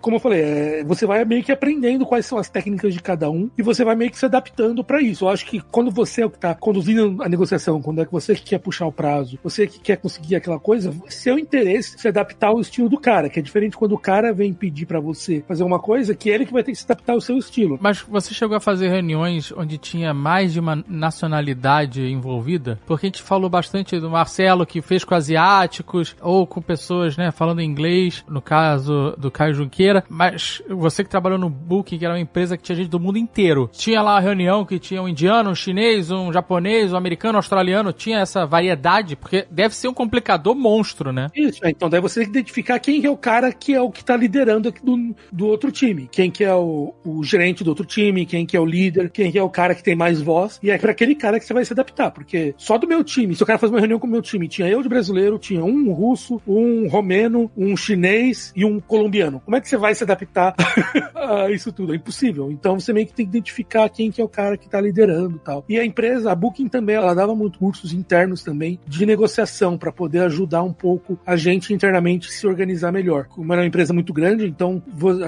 [0.00, 3.30] como eu falei, é, você vai meio que aprendendo quais são as técnicas de cada
[3.30, 5.24] um e você vai meio que se adaptando para isso.
[5.24, 8.12] Eu acho que quando você é o que tá conduzindo a negociação, quando é que
[8.12, 11.98] você que quer puxar o prazo, você que quer conseguir aquela coisa, seu interesse é
[11.98, 14.98] se adaptar ao estilo do cara, que é diferente quando o cara vem pedir para
[14.98, 17.78] você fazer uma coisa que ele que vai ter que se adaptar ao seu estilo.
[17.82, 22.78] Mas você chegou a fazer reuniões onde tinha mais de uma nacionalidade envolvida?
[22.86, 27.30] Porque a gente falou bastante do Marcelo que fez com asiáticos ou com pessoas, né,
[27.30, 32.14] falando inglês, no caso do Caio Junqueira, mas você que trabalhou no Booking, que era
[32.14, 35.08] uma empresa que tinha gente do mundo inteiro, tinha lá uma reunião que tinha um
[35.08, 39.88] indiano, um chinês, um japonês, um americano, um australiano, tinha essa variedade, porque deve ser
[39.88, 41.28] um complicador monstro, né?
[41.34, 44.04] Isso, então daí você tem que identificar quem é o cara que é o que
[44.04, 46.08] tá ali liderando do, do outro time.
[46.10, 49.30] Quem que é o, o gerente do outro time, quem que é o líder, quem
[49.30, 50.58] que é o cara que tem mais voz.
[50.62, 53.34] E é para aquele cara que você vai se adaptar, porque só do meu time,
[53.34, 55.62] se o cara faz uma reunião com o meu time, tinha eu de brasileiro, tinha
[55.62, 59.40] um russo, um romeno, um chinês e um colombiano.
[59.40, 60.54] Como é que você vai se adaptar
[61.14, 61.92] a isso tudo?
[61.92, 62.50] É impossível.
[62.50, 65.36] Então você meio que tem que identificar quem que é o cara que tá liderando
[65.36, 65.64] e tal.
[65.68, 69.92] E a empresa, a Booking também, ela dava muitos cursos internos também de negociação para
[69.92, 73.26] poder ajudar um pouco a gente internamente se organizar melhor.
[73.26, 74.82] Como era uma empresa muito grande, então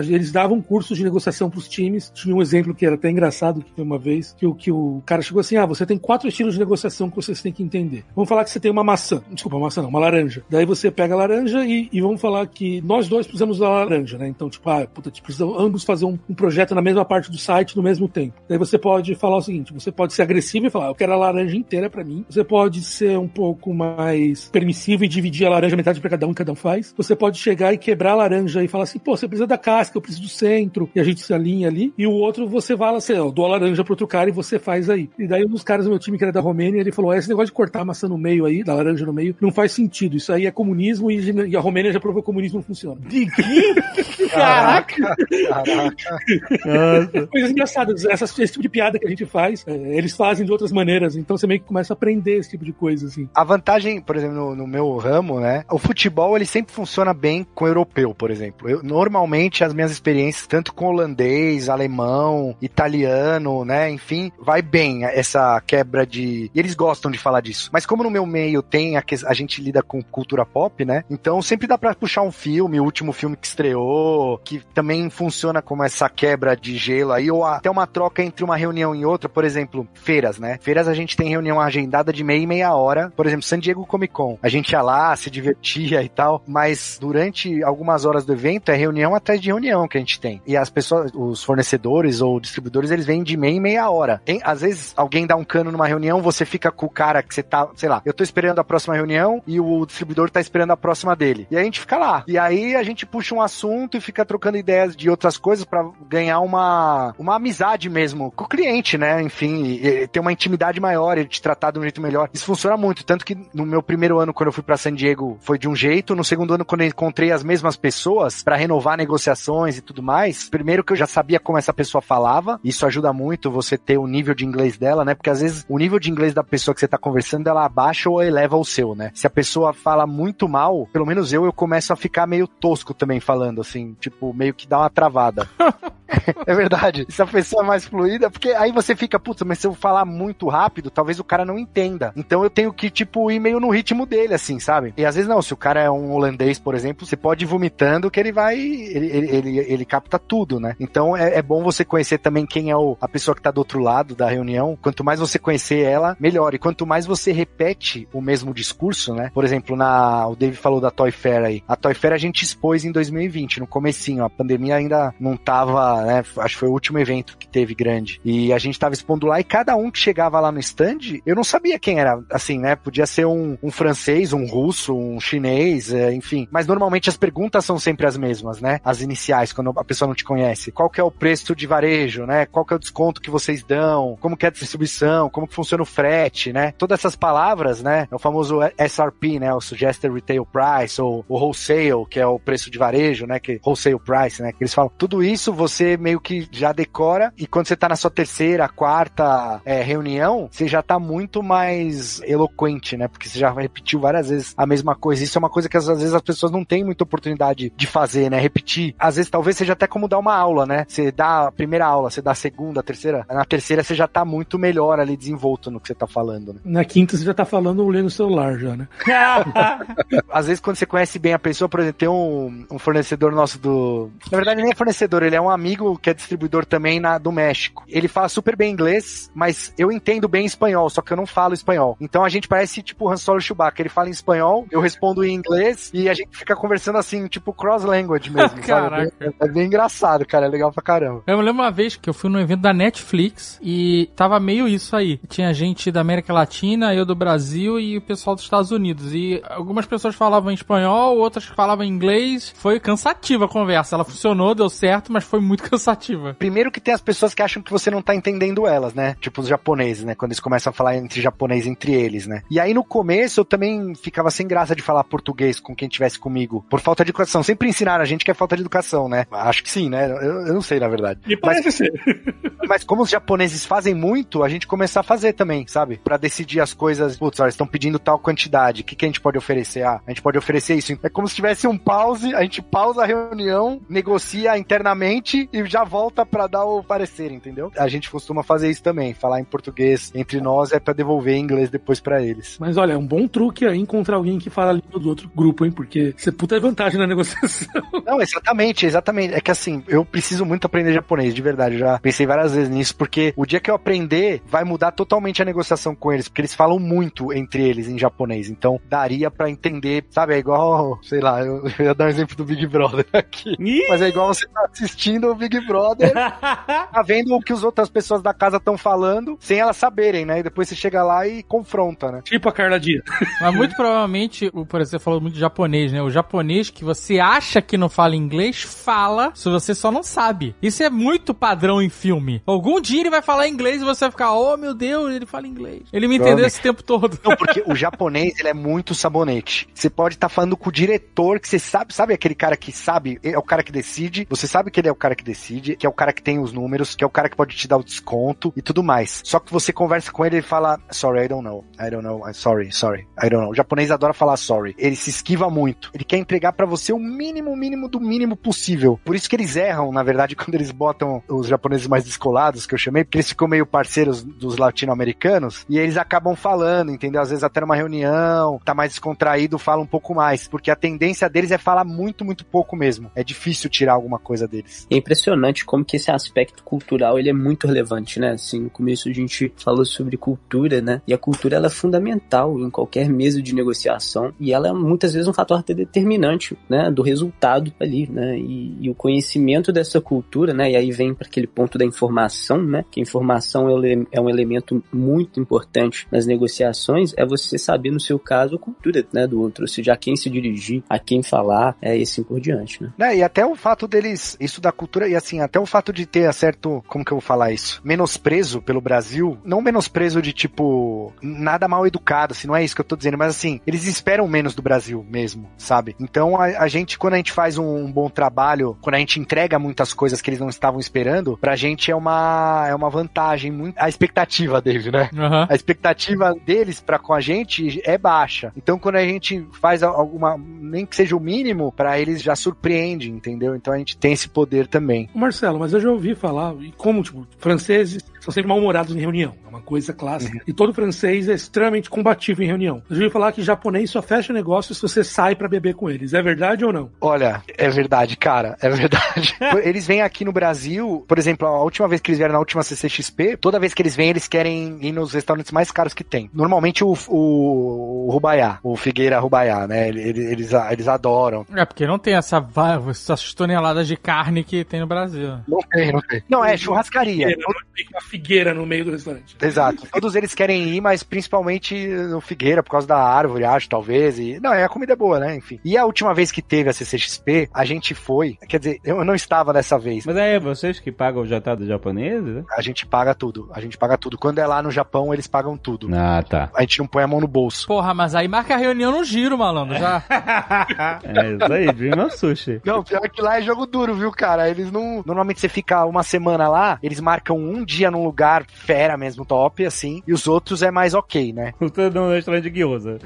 [0.06, 2.10] eles davam cursos de negociação para os times.
[2.14, 5.02] Tinha um exemplo que era até engraçado que foi uma vez que o que o
[5.04, 8.04] cara chegou assim: "Ah, você tem quatro estilos de negociação que vocês têm que entender.
[8.14, 10.44] Vamos falar que você tem uma maçã, desculpa, maçã não, uma laranja.
[10.48, 14.18] Daí você pega a laranja e, e vamos falar que nós dois precisamos da laranja,
[14.18, 14.28] né?
[14.28, 17.76] Então, tipo, ah, puta, precisamos ambos fazer um, um projeto na mesma parte do site
[17.76, 18.34] no mesmo tempo.
[18.48, 21.16] Daí você pode falar o seguinte: você pode ser agressivo e falar, eu quero a
[21.16, 22.24] laranja inteira para mim.
[22.28, 26.34] Você pode ser um pouco mais permissivo e dividir a laranja metade para cada um,
[26.34, 26.94] cada um faz.
[26.96, 29.96] Você pode chegar e quebrar a laranja e falar assim, pô, você precisa da casca,
[29.96, 31.94] eu preciso do centro, e a gente se alinha ali.
[31.96, 34.58] E o outro você fala assim, eu dou a laranja pro outro cara e você
[34.58, 35.08] faz aí.
[35.16, 37.28] E daí um dos caras do meu time, que era da Romênia, ele falou, esse
[37.28, 40.16] negócio de cortar a maçã no meio aí, da laranja no meio, não faz sentido.
[40.16, 43.00] Isso aí é comunismo e, e a Romênia já provou que o comunismo não funciona.
[43.00, 44.26] De que?
[44.34, 45.16] Caraca!
[45.48, 47.26] Caraca.
[47.30, 48.04] Coisas engraçadas.
[48.04, 51.14] Essas, esse tipo de piada que a gente faz, é, eles fazem de outras maneiras.
[51.14, 53.28] Então você meio que começa a aprender esse tipo de coisa, assim.
[53.34, 55.64] A vantagem, por exemplo, no, no meu ramo, né?
[55.70, 58.63] O futebol, ele sempre funciona bem com o europeu, por exemplo.
[58.64, 63.90] Eu, normalmente, as minhas experiências, tanto com holandês, alemão, italiano, né?
[63.90, 66.50] Enfim, vai bem essa quebra de...
[66.54, 67.70] E eles gostam de falar disso.
[67.72, 71.04] Mas como no meu meio tem a, que a gente lida com cultura pop, né?
[71.10, 75.62] Então sempre dá pra puxar um filme, o último filme que estreou, que também funciona
[75.62, 79.28] como essa quebra de gelo aí, ou até uma troca entre uma reunião e outra,
[79.28, 80.58] por exemplo, feiras, né?
[80.60, 83.86] Feiras a gente tem reunião agendada de meia e meia hora, por exemplo, San Diego
[83.86, 84.38] Comic Con.
[84.42, 88.74] A gente ia lá, se divertia e tal, mas durante algumas horas do evento é
[88.74, 90.40] reunião atrás de reunião que a gente tem.
[90.46, 94.20] E as pessoas, os fornecedores ou distribuidores, eles vêm de meia e meia hora.
[94.24, 97.34] Tem, às vezes alguém dá um cano numa reunião, você fica com o cara que
[97.34, 100.72] você tá, sei lá, eu tô esperando a próxima reunião e o distribuidor tá esperando
[100.72, 101.46] a próxima dele.
[101.50, 102.24] E a gente fica lá.
[102.26, 105.84] E aí a gente puxa um assunto e fica trocando ideias de outras coisas para
[106.08, 109.22] ganhar uma, uma amizade mesmo com o cliente, né?
[109.22, 112.28] Enfim, e, e ter uma intimidade maior, ele te tratar de um jeito melhor.
[112.32, 113.04] Isso funciona muito.
[113.04, 115.74] Tanto que no meu primeiro ano, quando eu fui para San Diego, foi de um
[115.74, 116.14] jeito.
[116.14, 120.48] No segundo ano, quando eu encontrei as mesmas pessoas para renovar negociações e tudo mais,
[120.48, 124.06] primeiro que eu já sabia como essa pessoa falava, isso ajuda muito você ter o
[124.06, 125.14] nível de inglês dela, né?
[125.14, 128.10] Porque às vezes o nível de inglês da pessoa que você tá conversando, ela abaixa
[128.10, 129.10] ou eleva o seu, né?
[129.14, 132.92] Se a pessoa fala muito mal, pelo menos eu, eu começo a ficar meio tosco
[132.92, 135.48] também falando, assim, tipo, meio que dá uma travada.
[136.46, 137.06] é verdade.
[137.08, 140.04] Se a pessoa é mais fluida, porque aí você fica, putz, mas se eu falar
[140.04, 142.12] muito rápido, talvez o cara não entenda.
[142.16, 144.92] Então eu tenho que, tipo, ir meio no ritmo dele, assim, sabe?
[144.96, 147.48] E às vezes não, se o cara é um holandês, por exemplo, você pode ir
[147.48, 150.76] vomitando que ele vai, ele, ele, ele, ele capta tudo, né?
[150.78, 153.58] Então é, é, bom você conhecer também quem é o, a pessoa que tá do
[153.58, 154.76] outro lado da reunião.
[154.82, 156.54] Quanto mais você conhecer ela, melhor.
[156.54, 159.30] E quanto mais você repete o mesmo discurso, né?
[159.32, 161.62] Por exemplo, na, o Dave falou da Toy Fair aí.
[161.66, 164.24] A Toy Fair a gente expôs em 2020, no comecinho.
[164.24, 166.24] A pandemia ainda não tava, né?
[166.38, 168.20] Acho que foi o último evento que teve grande.
[168.24, 171.36] E a gente tava expondo lá e cada um que chegava lá no stand, eu
[171.36, 172.74] não sabia quem era, assim, né?
[172.74, 176.48] Podia ser um, um francês, um russo, um chinês, é, enfim.
[176.50, 178.80] Mas normalmente as perguntas são sempre as mesmas, né?
[178.82, 180.72] As iniciais, quando a pessoa não te conhece.
[180.72, 182.46] Qual que é o preço de varejo, né?
[182.46, 184.16] Qual que é o desconto que vocês dão?
[184.20, 185.28] Como que é a distribuição?
[185.28, 186.72] Como que funciona o frete, né?
[186.78, 188.08] Todas essas palavras, né?
[188.10, 189.52] É o famoso SRP, né?
[189.52, 193.38] O Suggested Retail Price, ou o Wholesale, que é o preço de varejo, né?
[193.38, 194.52] Que Wholesale Price, né?
[194.52, 194.90] Que eles falam.
[194.96, 199.60] Tudo isso você meio que já decora e quando você tá na sua terceira, quarta
[199.64, 203.08] é, reunião, você já tá muito mais eloquente, né?
[203.08, 205.22] Porque você já repetiu várias vezes a mesma coisa.
[205.22, 208.13] Isso é uma coisa que às vezes as pessoas não têm muita oportunidade de fazer,
[208.30, 208.38] né?
[208.38, 208.94] Repetir.
[208.98, 210.84] Às vezes talvez seja até como dar uma aula, né?
[210.88, 213.26] Você dá a primeira aula, você dá a segunda, a terceira.
[213.28, 216.60] Na terceira você já tá muito melhor ali desenvolto no que você tá falando, né?
[216.64, 218.88] Na quinta você já tá falando lendo o celular já, né?
[220.30, 223.58] às vezes quando você conhece bem a pessoa, por exemplo, tem um, um fornecedor nosso
[223.58, 224.10] do...
[224.30, 227.32] Na verdade nem é fornecedor, ele é um amigo que é distribuidor também na, do
[227.32, 227.84] México.
[227.88, 231.54] Ele fala super bem inglês, mas eu entendo bem espanhol, só que eu não falo
[231.54, 231.96] espanhol.
[232.00, 233.82] Então a gente parece tipo Han Solo Chewbacca.
[233.82, 237.52] Ele fala em espanhol, eu respondo em inglês e a gente fica conversando assim, tipo
[237.52, 239.12] cross-language mesmo, sabe?
[239.20, 240.46] É, é bem engraçado, cara.
[240.46, 241.22] É legal pra caramba.
[241.26, 244.68] Eu me lembro uma vez que eu fui num evento da Netflix e tava meio
[244.68, 245.18] isso aí.
[245.28, 249.14] Tinha gente da América Latina, eu do Brasil e o pessoal dos Estados Unidos.
[249.14, 252.54] E algumas pessoas falavam em espanhol, outras falavam inglês.
[252.56, 253.96] Foi cansativa a conversa.
[253.96, 256.34] Ela funcionou, deu certo, mas foi muito cansativa.
[256.34, 259.16] Primeiro que tem as pessoas que acham que você não tá entendendo elas, né?
[259.20, 260.14] Tipo os japoneses, né?
[260.14, 262.42] Quando eles começam a falar entre japonês entre eles, né?
[262.50, 266.18] E aí no começo eu também ficava sem graça de falar português com quem tivesse
[266.18, 267.42] comigo, por falta de educação.
[267.42, 269.26] Sempre ensinaram a gente que é falta de educação, né?
[269.30, 270.10] Acho que sim, né?
[270.10, 271.20] Eu, eu não sei, na verdade.
[271.26, 271.92] E parece mas, ser.
[272.66, 276.00] mas como os japoneses fazem muito, a gente começar a fazer também, sabe?
[276.02, 277.16] Para decidir as coisas.
[277.16, 278.82] Putz, olha, estão pedindo tal quantidade.
[278.82, 279.82] O que, que a gente pode oferecer?
[279.82, 280.98] Ah, a gente pode oferecer isso.
[281.02, 285.84] É como se tivesse um pause, a gente pausa a reunião, negocia internamente e já
[285.84, 287.70] volta para dar o parecer, entendeu?
[287.76, 289.14] A gente costuma fazer isso também.
[289.14, 292.56] Falar em português entre nós é para devolver em inglês depois para eles.
[292.58, 295.30] Mas olha, é um bom truque aí encontrar alguém que fala a língua do outro
[295.34, 295.72] grupo, hein?
[295.72, 297.73] Porque você puta é vantagem na negociação.
[298.04, 299.34] Não, exatamente, exatamente.
[299.34, 301.74] É que assim, eu preciso muito aprender japonês, de verdade.
[301.74, 305.42] Eu já pensei várias vezes nisso, porque o dia que eu aprender, vai mudar totalmente
[305.42, 308.48] a negociação com eles, porque eles falam muito entre eles em japonês.
[308.48, 310.34] Então, daria para entender, sabe?
[310.34, 313.54] É igual, sei lá, eu, eu ia dar um exemplo do Big Brother aqui.
[313.58, 313.86] Ih!
[313.88, 317.88] Mas é igual você tá assistindo o Big Brother, tá vendo o que as outras
[317.88, 320.40] pessoas da casa estão falando, sem elas saberem, né?
[320.40, 322.22] E depois você chega lá e confronta, né?
[322.22, 323.02] Tipo a Carla Dia.
[323.40, 326.02] Mas muito provavelmente, por exemplo, você falou muito de japonês, né?
[326.02, 330.54] O japonês que você acha que não fala inglês, fala, se você só não sabe.
[330.62, 332.42] Isso é muito padrão em filme.
[332.46, 335.46] Algum dia ele vai falar inglês e você vai ficar, oh meu Deus, ele fala
[335.46, 335.82] inglês.
[335.92, 337.18] Ele me entendeu esse tempo todo.
[337.24, 339.68] Não, porque o japonês, ele é muito sabonete.
[339.74, 342.70] Você pode estar tá falando com o diretor, que você sabe, sabe aquele cara que
[342.70, 345.76] sabe, é o cara que decide, você sabe que ele é o cara que decide,
[345.76, 347.66] que é o cara que tem os números, que é o cara que pode te
[347.66, 349.22] dar o desconto e tudo mais.
[349.24, 352.04] Só que você conversa com ele e ele fala, sorry, I don't know, I don't
[352.04, 353.50] know, I'm sorry, sorry, I don't know.
[353.50, 354.74] O japonês adora falar sorry.
[354.78, 355.90] Ele se esquiva muito.
[355.94, 358.98] Ele quer entregar para você o mínimo, mínimo do mínimo possível.
[359.04, 362.74] Por isso que eles erram, na verdade, quando eles botam os japoneses mais descolados, que
[362.74, 367.20] eu chamei, porque eles ficam meio parceiros dos latino-americanos e eles acabam falando, entendeu?
[367.20, 371.28] Às vezes até numa reunião, tá mais descontraído, fala um pouco mais, porque a tendência
[371.28, 373.10] deles é falar muito, muito pouco mesmo.
[373.14, 374.86] É difícil tirar alguma coisa deles.
[374.90, 378.32] É impressionante como que esse aspecto cultural ele é muito relevante, né?
[378.32, 381.00] Assim, no começo a gente falou sobre cultura, né?
[381.06, 385.12] E a cultura ela é fundamental em qualquer mesa de negociação e ela é muitas
[385.12, 386.90] vezes um fator determinante, né?
[386.90, 387.43] Do resultado
[387.78, 388.38] ali, né?
[388.38, 390.70] E, e o conhecimento dessa cultura, né?
[390.70, 392.84] E aí vem para aquele ponto da informação, né?
[392.90, 393.68] Que informação
[394.12, 399.04] é um elemento muito importante nas negociações, é você saber, no seu caso, a cultura
[399.12, 402.22] né, do outro, ou seja, a quem se dirigir, a quem falar, é, e assim
[402.22, 402.82] por diante.
[402.82, 402.92] Né?
[402.98, 406.06] É, e até o fato deles, isso da cultura, e assim, até o fato de
[406.06, 407.80] ter certo, como que eu vou falar isso?
[407.84, 412.80] Menosprezo pelo Brasil, não menosprezo de tipo, nada mal educado, assim, não é isso que
[412.80, 415.94] eu tô dizendo, mas assim, eles esperam menos do Brasil mesmo, sabe?
[416.00, 419.58] Então a, a gente, quando a gente faz um, bom trabalho, quando a gente entrega
[419.58, 423.76] muitas coisas que eles não estavam esperando, pra gente é uma, é uma vantagem, muito,
[423.78, 425.10] a expectativa deles, né?
[425.12, 425.46] Uhum.
[425.48, 428.52] A expectativa deles para com a gente é baixa.
[428.56, 433.10] Então quando a gente faz alguma, nem que seja o mínimo, para eles já surpreende,
[433.10, 433.54] entendeu?
[433.56, 435.08] Então a gente tem esse poder também.
[435.14, 439.34] Marcelo, mas eu já ouvi falar, e como, tipo, franceses são sempre mal-humorados em reunião.
[439.44, 440.36] É uma coisa clássica.
[440.36, 440.42] Uhum.
[440.46, 442.82] E todo francês é extremamente combativo em reunião.
[442.88, 446.14] Eu ouvi falar que japonês só fecha negócio se você sai para beber com eles.
[446.14, 446.90] É verdade ou não?
[447.00, 448.56] Olha, é verdade, cara.
[448.60, 449.36] É verdade.
[449.62, 452.62] eles vêm aqui no Brasil, por exemplo, a última vez que eles vieram na última
[452.62, 456.30] CCXP, toda vez que eles vêm, eles querem ir nos restaurantes mais caros que tem.
[456.32, 459.88] Normalmente o, o, o Rubaiá, o Figueira Rubaiá, né?
[459.88, 461.46] Eles, eles, eles adoram.
[461.54, 462.44] É, porque não tem essa,
[462.88, 465.38] essas toneladas de carne que tem no Brasil.
[465.46, 466.22] Não tem, não tem.
[466.28, 467.26] Não, é churrascaria.
[467.28, 469.36] Não tem uma figueira no meio do restaurante.
[469.42, 469.88] Exato.
[469.90, 474.20] Todos eles querem ir, mas principalmente no Figueira, por causa da árvore, acho, talvez.
[474.20, 474.38] E...
[474.40, 475.34] Não, é a comida é boa, né?
[475.34, 475.58] Enfim.
[475.64, 478.38] E a última vez que teve a CCXP, a gente foi.
[478.48, 480.06] Quer dizer, eu não estava dessa vez.
[480.06, 482.22] Mas é vocês que pagam o jantar do japonês?
[482.22, 482.44] Né?
[482.56, 483.50] A gente paga tudo.
[483.52, 484.16] A gente paga tudo.
[484.16, 485.88] Quando é lá no Japão, eles pagam tudo.
[485.92, 486.50] Ah, tá.
[486.54, 487.66] A gente não põe a mão no bolso.
[487.66, 490.04] Porra, mas aí marca a reunião no giro, malandro, já.
[491.02, 492.60] é isso aí, Dream Sushi.
[492.64, 494.48] Não, pior que lá é jogo duro, viu, cara?
[494.48, 495.02] Eles não.
[495.04, 499.64] Normalmente você fica uma semana lá, eles marcam um dia num lugar fera mesmo, top,
[499.64, 501.52] assim, e os outros é mais ok, né?
[501.74, 502.98] Tudo no restaurante de gyoza.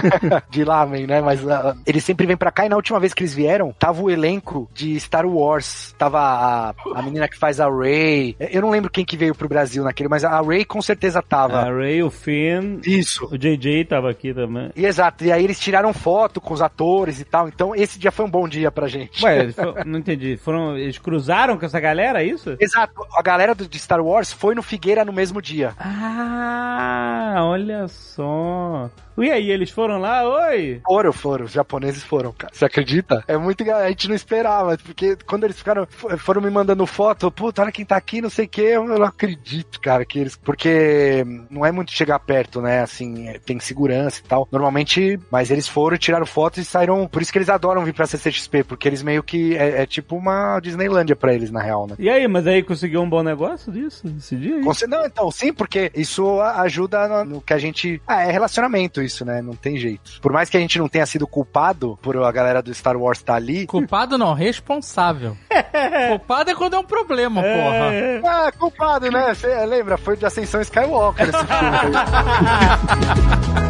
[0.50, 1.20] de lamen, né?
[1.20, 4.02] Mas uh, eles sempre vêm pra cá e na última vez que eles vieram, tava
[4.02, 5.94] o elenco de Star Wars.
[5.98, 8.36] Tava a, a menina que faz a Ray.
[8.38, 11.58] Eu não lembro quem que veio pro Brasil naquele, mas a Ray com certeza tava.
[11.60, 12.80] A Ray, o Finn.
[12.84, 13.26] Isso.
[13.30, 14.70] O JJ tava aqui também.
[14.76, 15.24] E exato.
[15.24, 17.48] E aí eles tiraram foto com os atores e tal.
[17.48, 19.24] Então esse dia foi um bom dia pra gente.
[19.24, 19.48] Ué,
[19.84, 20.36] não entendi.
[20.36, 22.56] Foram, eles cruzaram com essa galera, é isso?
[22.60, 22.94] Exato.
[23.16, 25.74] A galera do, de Star Wars foi foi no Figueira no mesmo dia.
[25.76, 28.88] Ah, olha só.
[29.18, 30.22] E aí, eles foram lá?
[30.48, 30.80] Oi?
[30.84, 31.44] Foram, foram.
[31.46, 32.52] Os japoneses foram, cara.
[32.52, 33.24] Você acredita?
[33.26, 35.86] É muito A gente não esperava, porque quando eles ficaram,
[36.18, 39.02] foram me mandando foto, puta, olha quem tá aqui, não sei o que, eu não
[39.04, 40.36] acredito, cara, que eles.
[40.36, 42.80] Porque não é muito chegar perto, né?
[42.80, 44.46] Assim, é, tem segurança e tal.
[44.52, 47.08] Normalmente, mas eles foram, tiraram fotos e saíram.
[47.08, 49.56] Por isso que eles adoram vir pra CCXP, porque eles meio que.
[49.56, 51.96] É, é tipo uma Disneylândia pra eles, na real, né?
[51.98, 54.56] E aí, mas aí conseguiu um bom negócio disso, esse dia?
[54.56, 54.88] Aí?
[54.88, 58.00] Não, então, sim, porque isso ajuda no, no que a gente.
[58.06, 59.40] Ah, é relacionamento isso, né?
[59.40, 60.20] Não tem jeito.
[60.20, 63.18] Por mais que a gente não tenha sido culpado por a galera do Star Wars
[63.18, 63.66] estar tá ali.
[63.66, 65.36] Culpado não, responsável.
[66.08, 68.20] culpado é quando é um problema, é.
[68.20, 68.36] porra.
[68.46, 69.34] Ah, culpado, né?
[69.34, 69.96] Você lembra?
[69.96, 71.56] Foi de Ascensão Skywalker esse filme.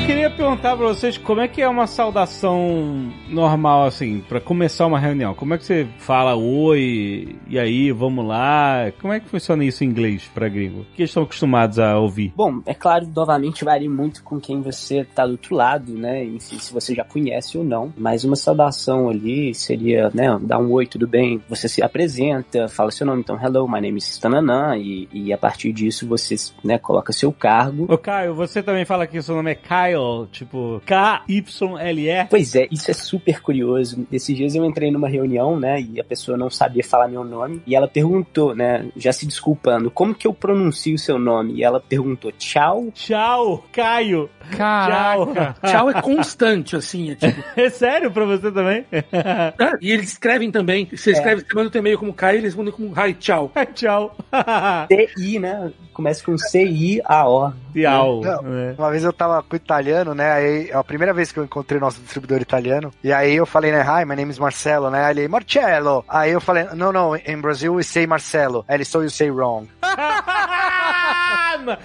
[0.00, 4.86] Eu queria perguntar pra vocês como é que é uma saudação normal, assim, para começar
[4.86, 5.34] uma reunião.
[5.34, 8.90] Como é que você fala oi, e aí, vamos lá?
[9.00, 10.80] Como é que funciona isso em inglês pra gringo?
[10.80, 12.32] O que estão acostumados a ouvir?
[12.34, 16.24] Bom, é claro, novamente varia muito com quem você tá do outro lado, né?
[16.24, 17.92] Enfim, se você já conhece ou não.
[17.96, 21.40] Mas uma saudação ali seria, né, dar um oi, tudo bem?
[21.48, 25.38] Você se apresenta, fala seu nome, então, hello, my name is Tananã, e, e a
[25.38, 26.34] partir disso você,
[26.64, 27.86] né, coloca seu cargo.
[27.88, 32.26] Ô, Caio, você também fala que seu nome é Caio Kyle, tipo K-Y-L-E.
[32.28, 34.06] Pois é, isso é super curioso.
[34.12, 37.62] Esses dias eu entrei numa reunião, né, e a pessoa não sabia falar meu nome,
[37.66, 41.54] e ela perguntou, né, já se desculpando, como que eu pronuncio o seu nome?
[41.54, 42.88] E ela perguntou, tchau?
[42.94, 44.30] Tchau, Caio.
[44.56, 45.56] Caraca.
[45.60, 47.40] Tchau, tchau é constante, assim, é tipo...
[47.60, 48.84] É sério pra você também?
[49.12, 51.44] Ah, e eles escrevem também, você escreve, é.
[51.44, 53.50] você manda o e-mail como Caio, eles mandam como hi, tchau.
[53.74, 54.16] tchau.
[54.88, 57.52] T-I, né, começa com C-I-A-O.
[57.74, 58.20] Ciao.
[58.24, 58.74] É.
[58.76, 60.32] Uma vez eu tava com italiano, né?
[60.32, 62.92] Aí, é a primeira vez que eu encontrei nosso distribuidor italiano.
[63.02, 63.82] E aí eu falei, né?
[63.82, 65.04] Hi, my name is Marcelo, né?
[65.04, 66.04] Aí ele, Marcello.
[66.08, 68.64] Aí eu falei, no, no, in Brazil we say Marcelo.
[68.68, 69.68] Aí ele, so you say wrong.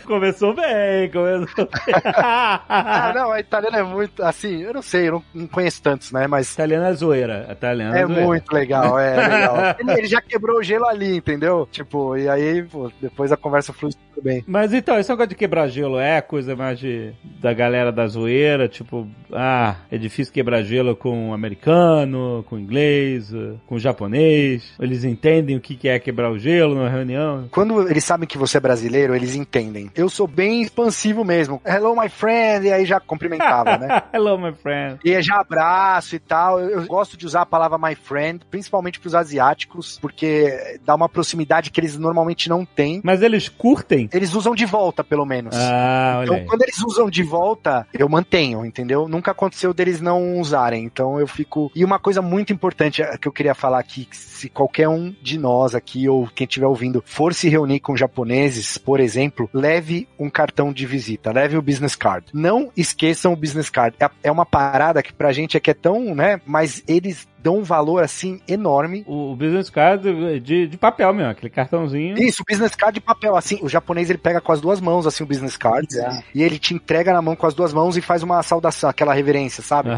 [0.05, 1.95] começou bem, começou bem.
[2.15, 6.11] ah, não, a italiana é muito, assim, eu não sei, eu não, não conheço tantos,
[6.11, 6.27] né?
[6.27, 6.53] Mas.
[6.53, 7.47] Italiana é zoeira.
[7.51, 8.25] Italiana é, é zoeira.
[8.25, 9.55] muito legal, é legal.
[9.79, 11.67] Ele, ele, já quebrou o gelo ali, entendeu?
[11.71, 14.43] Tipo, e aí, pô, depois a conversa flui super bem.
[14.47, 18.67] Mas então, esse negócio de quebrar gelo é coisa mais de, da galera da zoeira,
[18.67, 23.31] tipo, ah, é difícil quebrar gelo com americano, com inglês,
[23.67, 24.73] com japonês.
[24.79, 27.47] Eles entendem o que é quebrar o gelo na reunião.
[27.51, 29.91] Quando eles sabem que você é brasileiro, eles entendem.
[29.95, 31.61] Eu sou bem expansivo mesmo.
[31.65, 34.03] Hello, my friend, e aí já cumprimentava, né?
[34.13, 34.99] Hello, my friend.
[35.03, 36.59] E já abraço e tal.
[36.59, 41.09] Eu, eu gosto de usar a palavra my friend, principalmente pros asiáticos, porque dá uma
[41.09, 43.01] proximidade que eles normalmente não têm.
[43.03, 44.04] Mas eles curtem?
[44.13, 45.55] Eles usam de volta, pelo menos.
[45.55, 49.07] Ah, então, quando eles usam de volta, eu mantenho, entendeu?
[49.07, 50.83] Nunca aconteceu deles não usarem.
[50.83, 51.71] Então eu fico.
[51.75, 55.37] E uma coisa muito importante eh, que eu queria falar aqui, se qualquer um de
[55.37, 60.29] nós aqui ou quem estiver ouvindo for se reunir com japoneses, por exemplo, leve um
[60.29, 62.27] cartão de visita, leve o business card.
[62.33, 63.95] Não esqueçam o business card.
[63.99, 66.39] É, é uma parada que pra gente é que é tão, né?
[66.45, 69.03] Mas eles dão um valor assim enorme.
[69.05, 72.17] O, o business card de, de papel mesmo, aquele cartãozinho.
[72.17, 75.05] Isso, o business card de papel, assim, o japonês ele pega com as duas mãos
[75.05, 76.23] assim o business card é.
[76.33, 79.13] e ele te entrega na mão com as duas mãos e faz uma saudação, aquela
[79.13, 79.89] reverência, sabe?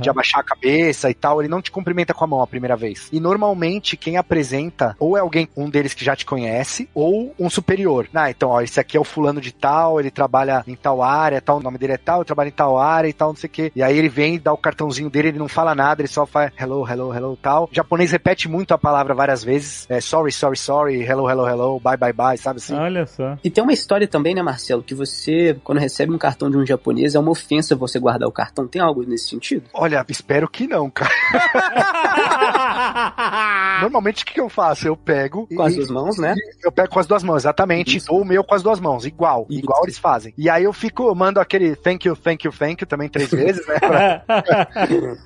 [0.00, 2.76] De abaixar a cabeça e tal, ele não te cumprimenta com a mão a primeira
[2.76, 3.08] vez.
[3.10, 7.48] E normalmente quem apresenta ou é alguém, um deles que já te conhece, ou um
[7.48, 8.08] superior.
[8.12, 11.40] Ah, então, ó, esse aqui é o fulano de tal, ele trabalha em tal área,
[11.40, 13.48] tal, o nome dele é tal, eu trabalho em tal área e tal, não sei
[13.48, 13.72] o quê.
[13.74, 16.52] E aí ele vem, dá o cartãozinho dele, ele não fala nada, ele só faz
[16.58, 17.64] hello, hello, hello, tal.
[17.64, 19.86] O japonês repete muito a palavra várias vezes.
[19.88, 22.74] É sorry, sorry, sorry, hello, hello, hello, bye, bye, bye, sabe assim?
[22.74, 23.36] Olha só.
[23.42, 26.66] E tem uma história também, né, Marcelo, que você, quando recebe um cartão de um
[26.66, 28.66] japonês, é uma ofensa você guardar o cartão.
[28.66, 29.64] Tem algo nesse sentido?
[29.72, 31.10] Olha, espero que não, cara.
[33.80, 34.86] Normalmente o que, eu faço?
[34.86, 35.46] Eu pego.
[35.46, 36.34] Com e, as duas mãos, né?
[36.62, 37.96] Eu pego com as duas mãos, exatamente.
[37.96, 38.12] Isso.
[38.12, 39.46] Ou o meu com as duas mãos, igual.
[39.48, 39.60] Isso.
[39.60, 40.34] Igual eles fazem.
[40.36, 43.30] E aí eu fico, eu mando aquele thank you, thank you, thank you também três
[43.30, 43.78] vezes, né?
[43.78, 44.20] Pra...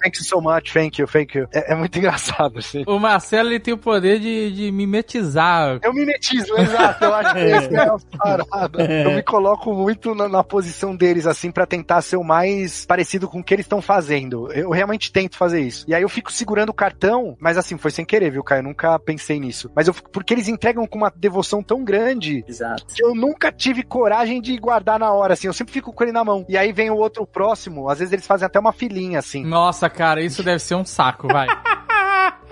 [0.02, 1.46] thank you so much, thank you, thank you.
[1.54, 2.82] É, é muito engraçado, assim.
[2.86, 5.78] O Marcelo, ele tem o poder de, de mimetizar.
[5.82, 7.04] Eu mimetizo, exato.
[7.04, 8.84] Eu acho que esse é a parada.
[9.04, 13.28] Eu me coloco muito na, na posição deles, assim, para tentar ser o mais parecido
[13.28, 14.50] com o que eles estão fazendo.
[14.52, 15.84] Eu realmente tento fazer isso.
[15.86, 18.60] E aí eu fico segurando o cartão, mas assim, foi sem querer, viu, Caio?
[18.60, 19.70] Eu nunca pensei nisso.
[19.74, 22.86] Mas eu fico, porque eles entregam com uma devoção tão grande Exato.
[22.94, 25.46] que eu nunca tive coragem de guardar na hora, assim.
[25.46, 26.44] Eu sempre fico com ele na mão.
[26.48, 29.44] E aí vem o outro próximo, às vezes eles fazem até uma filinha, assim.
[29.44, 31.43] Nossa, cara, isso deve ser um saco, vai.
[31.48, 31.78] right.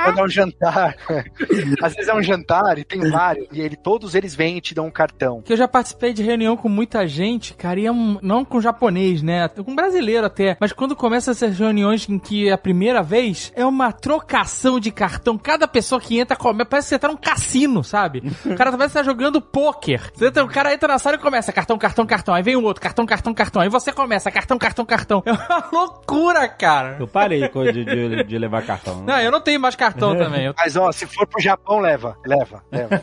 [0.04, 0.96] Quando é um jantar.
[1.82, 3.46] Às vezes é um jantar e tem vários.
[3.52, 5.42] E ele, todos eles vêm e te dão um cartão.
[5.42, 8.60] Que eu já participei de reunião com muita gente, cara, e é um, não com
[8.60, 9.48] japonês, né?
[9.48, 10.56] Com brasileiro até.
[10.60, 14.90] Mas quando começa essas reuniões em que é a primeira vez, é uma trocação de
[14.90, 15.38] cartão.
[15.38, 18.22] Cada pessoa que entra, come, parece que você tá num cassino, sabe?
[18.44, 20.12] O cara parece que tá jogando pôquer.
[20.42, 22.34] O cara entra na sala e começa cartão, cartão, cartão.
[22.34, 23.62] Aí vem o outro, cartão, cartão, cartão.
[23.62, 25.22] Aí você começa cartão, cartão, cartão.
[25.24, 26.96] É uma loucura, cara.
[26.98, 29.02] Eu parei de, de, de levar cartão.
[29.02, 30.46] Não, eu não tenho mais cartão também.
[30.46, 30.54] Eu...
[30.56, 33.00] Mas ó, se for pro Japão, leva, leva, leva.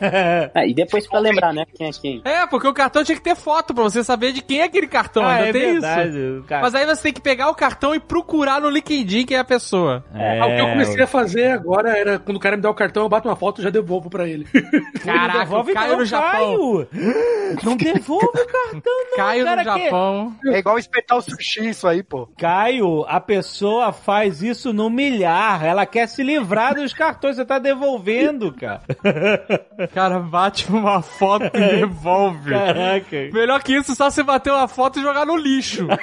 [0.54, 2.22] ah, e depois pra lembrar, né, quem é quem.
[2.24, 4.86] É, porque o cartão tinha que ter foto pra você saber de quem é aquele
[4.86, 5.24] cartão.
[5.24, 6.44] Ah, Ainda é tem verdade, isso.
[6.46, 6.62] Cara.
[6.62, 9.44] Mas aí você tem que pegar o cartão e procurar no LinkedIn quem é a
[9.44, 10.04] pessoa.
[10.14, 12.70] É, ah, o que eu comecei a fazer agora era, quando o cara me dá
[12.70, 14.46] o cartão, eu bato uma foto e já devolvo pra ele.
[15.04, 16.86] Caraca, devolve Caio no Japão.
[17.62, 18.80] Não devolve o cartão,
[19.10, 19.16] não.
[19.16, 20.34] Caio no Japão.
[20.46, 22.28] É igual espetar o sushi isso aí, pô.
[22.38, 25.64] Caio, a pessoa faz isso no milhar.
[25.64, 27.36] Ela quer se livrar dos cartões.
[27.36, 28.82] Você tá devolvendo, cara.
[29.94, 32.50] Cara, bate uma foto e devolve.
[32.50, 33.16] Caraca.
[33.32, 35.86] Melhor que isso, só você bater uma foto e jogar no lixo.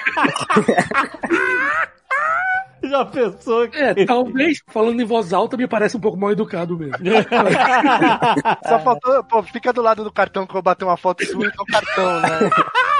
[2.89, 3.77] Já pensou que...
[3.77, 6.97] É, talvez, falando em voz alta, me parece um pouco mal educado mesmo.
[8.67, 11.45] Só faltou, pô, fica do lado do cartão que eu vou bater uma foto sua
[11.45, 12.49] e o cartão, né?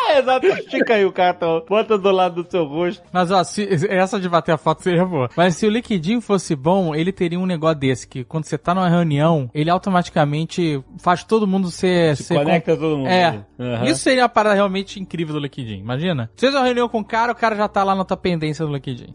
[0.18, 3.04] Exato, estica aí o cartão, bota do lado do seu rosto.
[3.12, 5.30] Mas ó, se, essa de bater a foto seria boa.
[5.36, 8.74] Mas se o LinkedIn fosse bom, ele teria um negócio desse, que quando você tá
[8.74, 12.16] numa reunião, ele automaticamente faz todo mundo ser...
[12.16, 12.82] Se ser conecta com...
[12.82, 13.10] todo mundo.
[13.10, 13.44] É.
[13.60, 13.84] Uhum.
[13.86, 16.30] Isso seria uma parada realmente incrível do LinkedIn, imagina.
[16.36, 18.66] Você fez uma reunião com o cara, o cara já tá lá na tua pendência
[18.66, 19.14] do LinkedIn.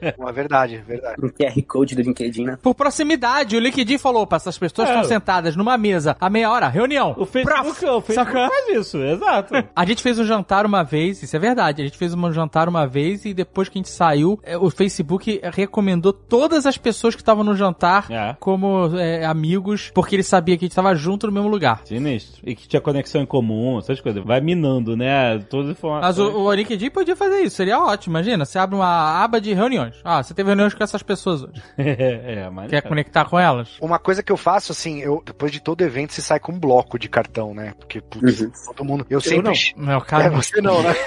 [0.00, 1.16] É verdade, é verdade.
[1.24, 2.58] O QR Code do LinkedIn, né?
[2.62, 4.92] Por proximidade, o LinkedIn falou para essas pessoas é.
[4.92, 7.14] estão sentadas numa mesa a meia hora, reunião.
[7.18, 9.54] O Facebook, o Facebook faz isso, exato.
[9.74, 12.68] a gente fez um jantar uma vez, isso é verdade, a gente fez um jantar
[12.68, 17.14] uma vez e depois que a gente saiu, é, o Facebook recomendou todas as pessoas
[17.14, 18.36] que estavam no jantar é.
[18.38, 21.82] como é, amigos, porque ele sabia que a gente estava junto no mesmo lugar.
[21.84, 22.40] Sinistro.
[22.44, 24.24] E que tinha conexão em comum, essas coisas.
[24.24, 25.38] Vai minando, né?
[25.50, 26.18] Todas as informações.
[26.18, 28.16] Mas o, o LinkedIn podia fazer isso, seria ótimo.
[28.16, 29.52] Imagina, você abre uma aba de
[29.82, 30.00] reuniões.
[30.04, 31.62] Ah, você teve reuniões com essas pessoas hoje.
[31.76, 32.70] é, mas...
[32.70, 33.78] Quer conectar com elas?
[33.80, 36.58] Uma coisa que eu faço, assim, eu depois de todo evento, você sai com um
[36.58, 37.74] bloco de cartão, né?
[37.78, 38.50] Porque, putz, uhum.
[38.66, 39.06] todo mundo...
[39.08, 39.72] Eu, eu sempre...
[39.76, 39.86] Não.
[39.86, 40.24] Meu cara...
[40.24, 40.94] É, você não, né?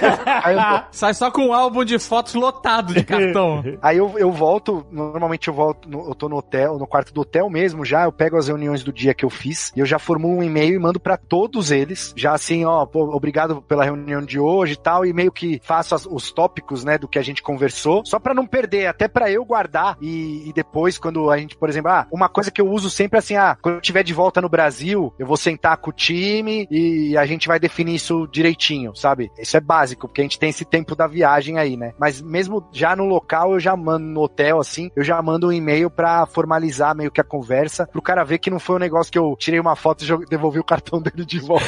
[0.52, 0.86] eu...
[0.90, 3.62] Sai só com um álbum de fotos lotado de cartão.
[3.82, 7.20] Aí eu, eu volto, normalmente eu volto, no, eu tô no hotel, no quarto do
[7.20, 9.98] hotel mesmo já, eu pego as reuniões do dia que eu fiz, e eu já
[9.98, 14.22] formulo um e-mail e mando para todos eles, já assim, ó, pô, obrigado pela reunião
[14.22, 17.22] de hoje e tal, e meio que faço as, os tópicos, né, do que a
[17.22, 21.36] gente conversou, só para não perder, até para eu guardar e, e, depois quando a
[21.36, 24.02] gente, por exemplo, ah, uma coisa que eu uso sempre assim, ah, quando eu estiver
[24.02, 27.96] de volta no Brasil, eu vou sentar com o time e a gente vai definir
[27.96, 29.30] isso direitinho, sabe?
[29.38, 31.92] Isso é básico, porque a gente tem esse tempo da viagem aí, né?
[31.98, 35.52] Mas mesmo já no local, eu já mando no hotel, assim, eu já mando um
[35.52, 39.12] e-mail pra formalizar meio que a conversa, pro cara ver que não foi um negócio
[39.12, 41.66] que eu tirei uma foto e devolvi o cartão dele de volta.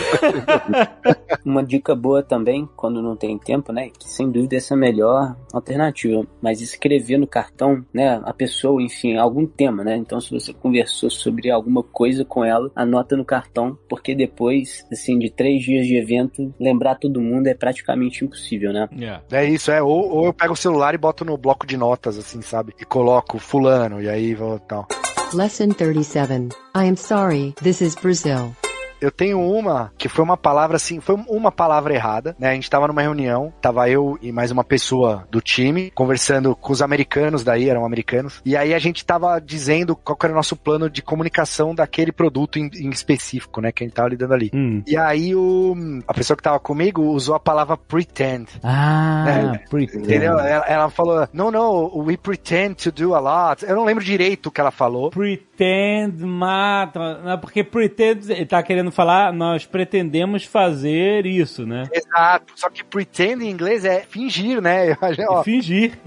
[1.44, 3.90] uma dica boa também, quando não tem tempo, né?
[3.90, 6.26] Que sem dúvida essa é a melhor alternativa.
[6.40, 8.20] Mas escrever no cartão, né?
[8.24, 9.96] A pessoa, enfim, algum tema, né?
[9.96, 15.18] Então, se você conversou sobre alguma coisa com ela, anota no cartão, porque depois, assim,
[15.18, 18.88] de três dias de evento, lembrar todo mundo é praticamente impossível, né?
[18.92, 19.24] Yeah.
[19.30, 19.82] É isso, é.
[19.82, 22.74] Ou, ou eu pego o celular e boto no bloco de notas, assim, sabe?
[22.80, 24.86] E coloco fulano, e aí vou tal.
[25.34, 26.48] Lesson 37.
[26.74, 28.54] I am sorry, this is Brazil.
[29.00, 32.50] Eu tenho uma que foi uma palavra assim, foi uma palavra errada, né?
[32.50, 36.72] A gente tava numa reunião, tava eu e mais uma pessoa do time conversando com
[36.72, 38.40] os americanos daí, eram americanos.
[38.44, 42.58] E aí a gente tava dizendo qual era o nosso plano de comunicação daquele produto
[42.58, 43.72] em, em específico, né?
[43.72, 44.50] Que a gente tava lidando ali.
[44.54, 44.82] Hum.
[44.86, 45.74] E aí o,
[46.06, 48.48] a pessoa que tava comigo usou a palavra pretend.
[48.62, 49.60] Ah, né?
[49.70, 50.04] pretend.
[50.04, 50.38] Entendeu?
[50.38, 53.64] Ela, ela falou, no, no, we pretend to do a lot.
[53.64, 55.10] Eu não lembro direito o que ela falou.
[55.10, 61.84] Pretend mata, porque pretend, ele tá querendo falar, nós pretendemos fazer isso, né?
[61.92, 62.52] Exato.
[62.56, 64.96] Só que pretend em inglês é fingir, né?
[65.28, 65.98] Ó, fingir.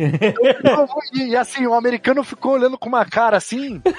[1.14, 3.82] e assim, o americano ficou olhando com uma cara assim.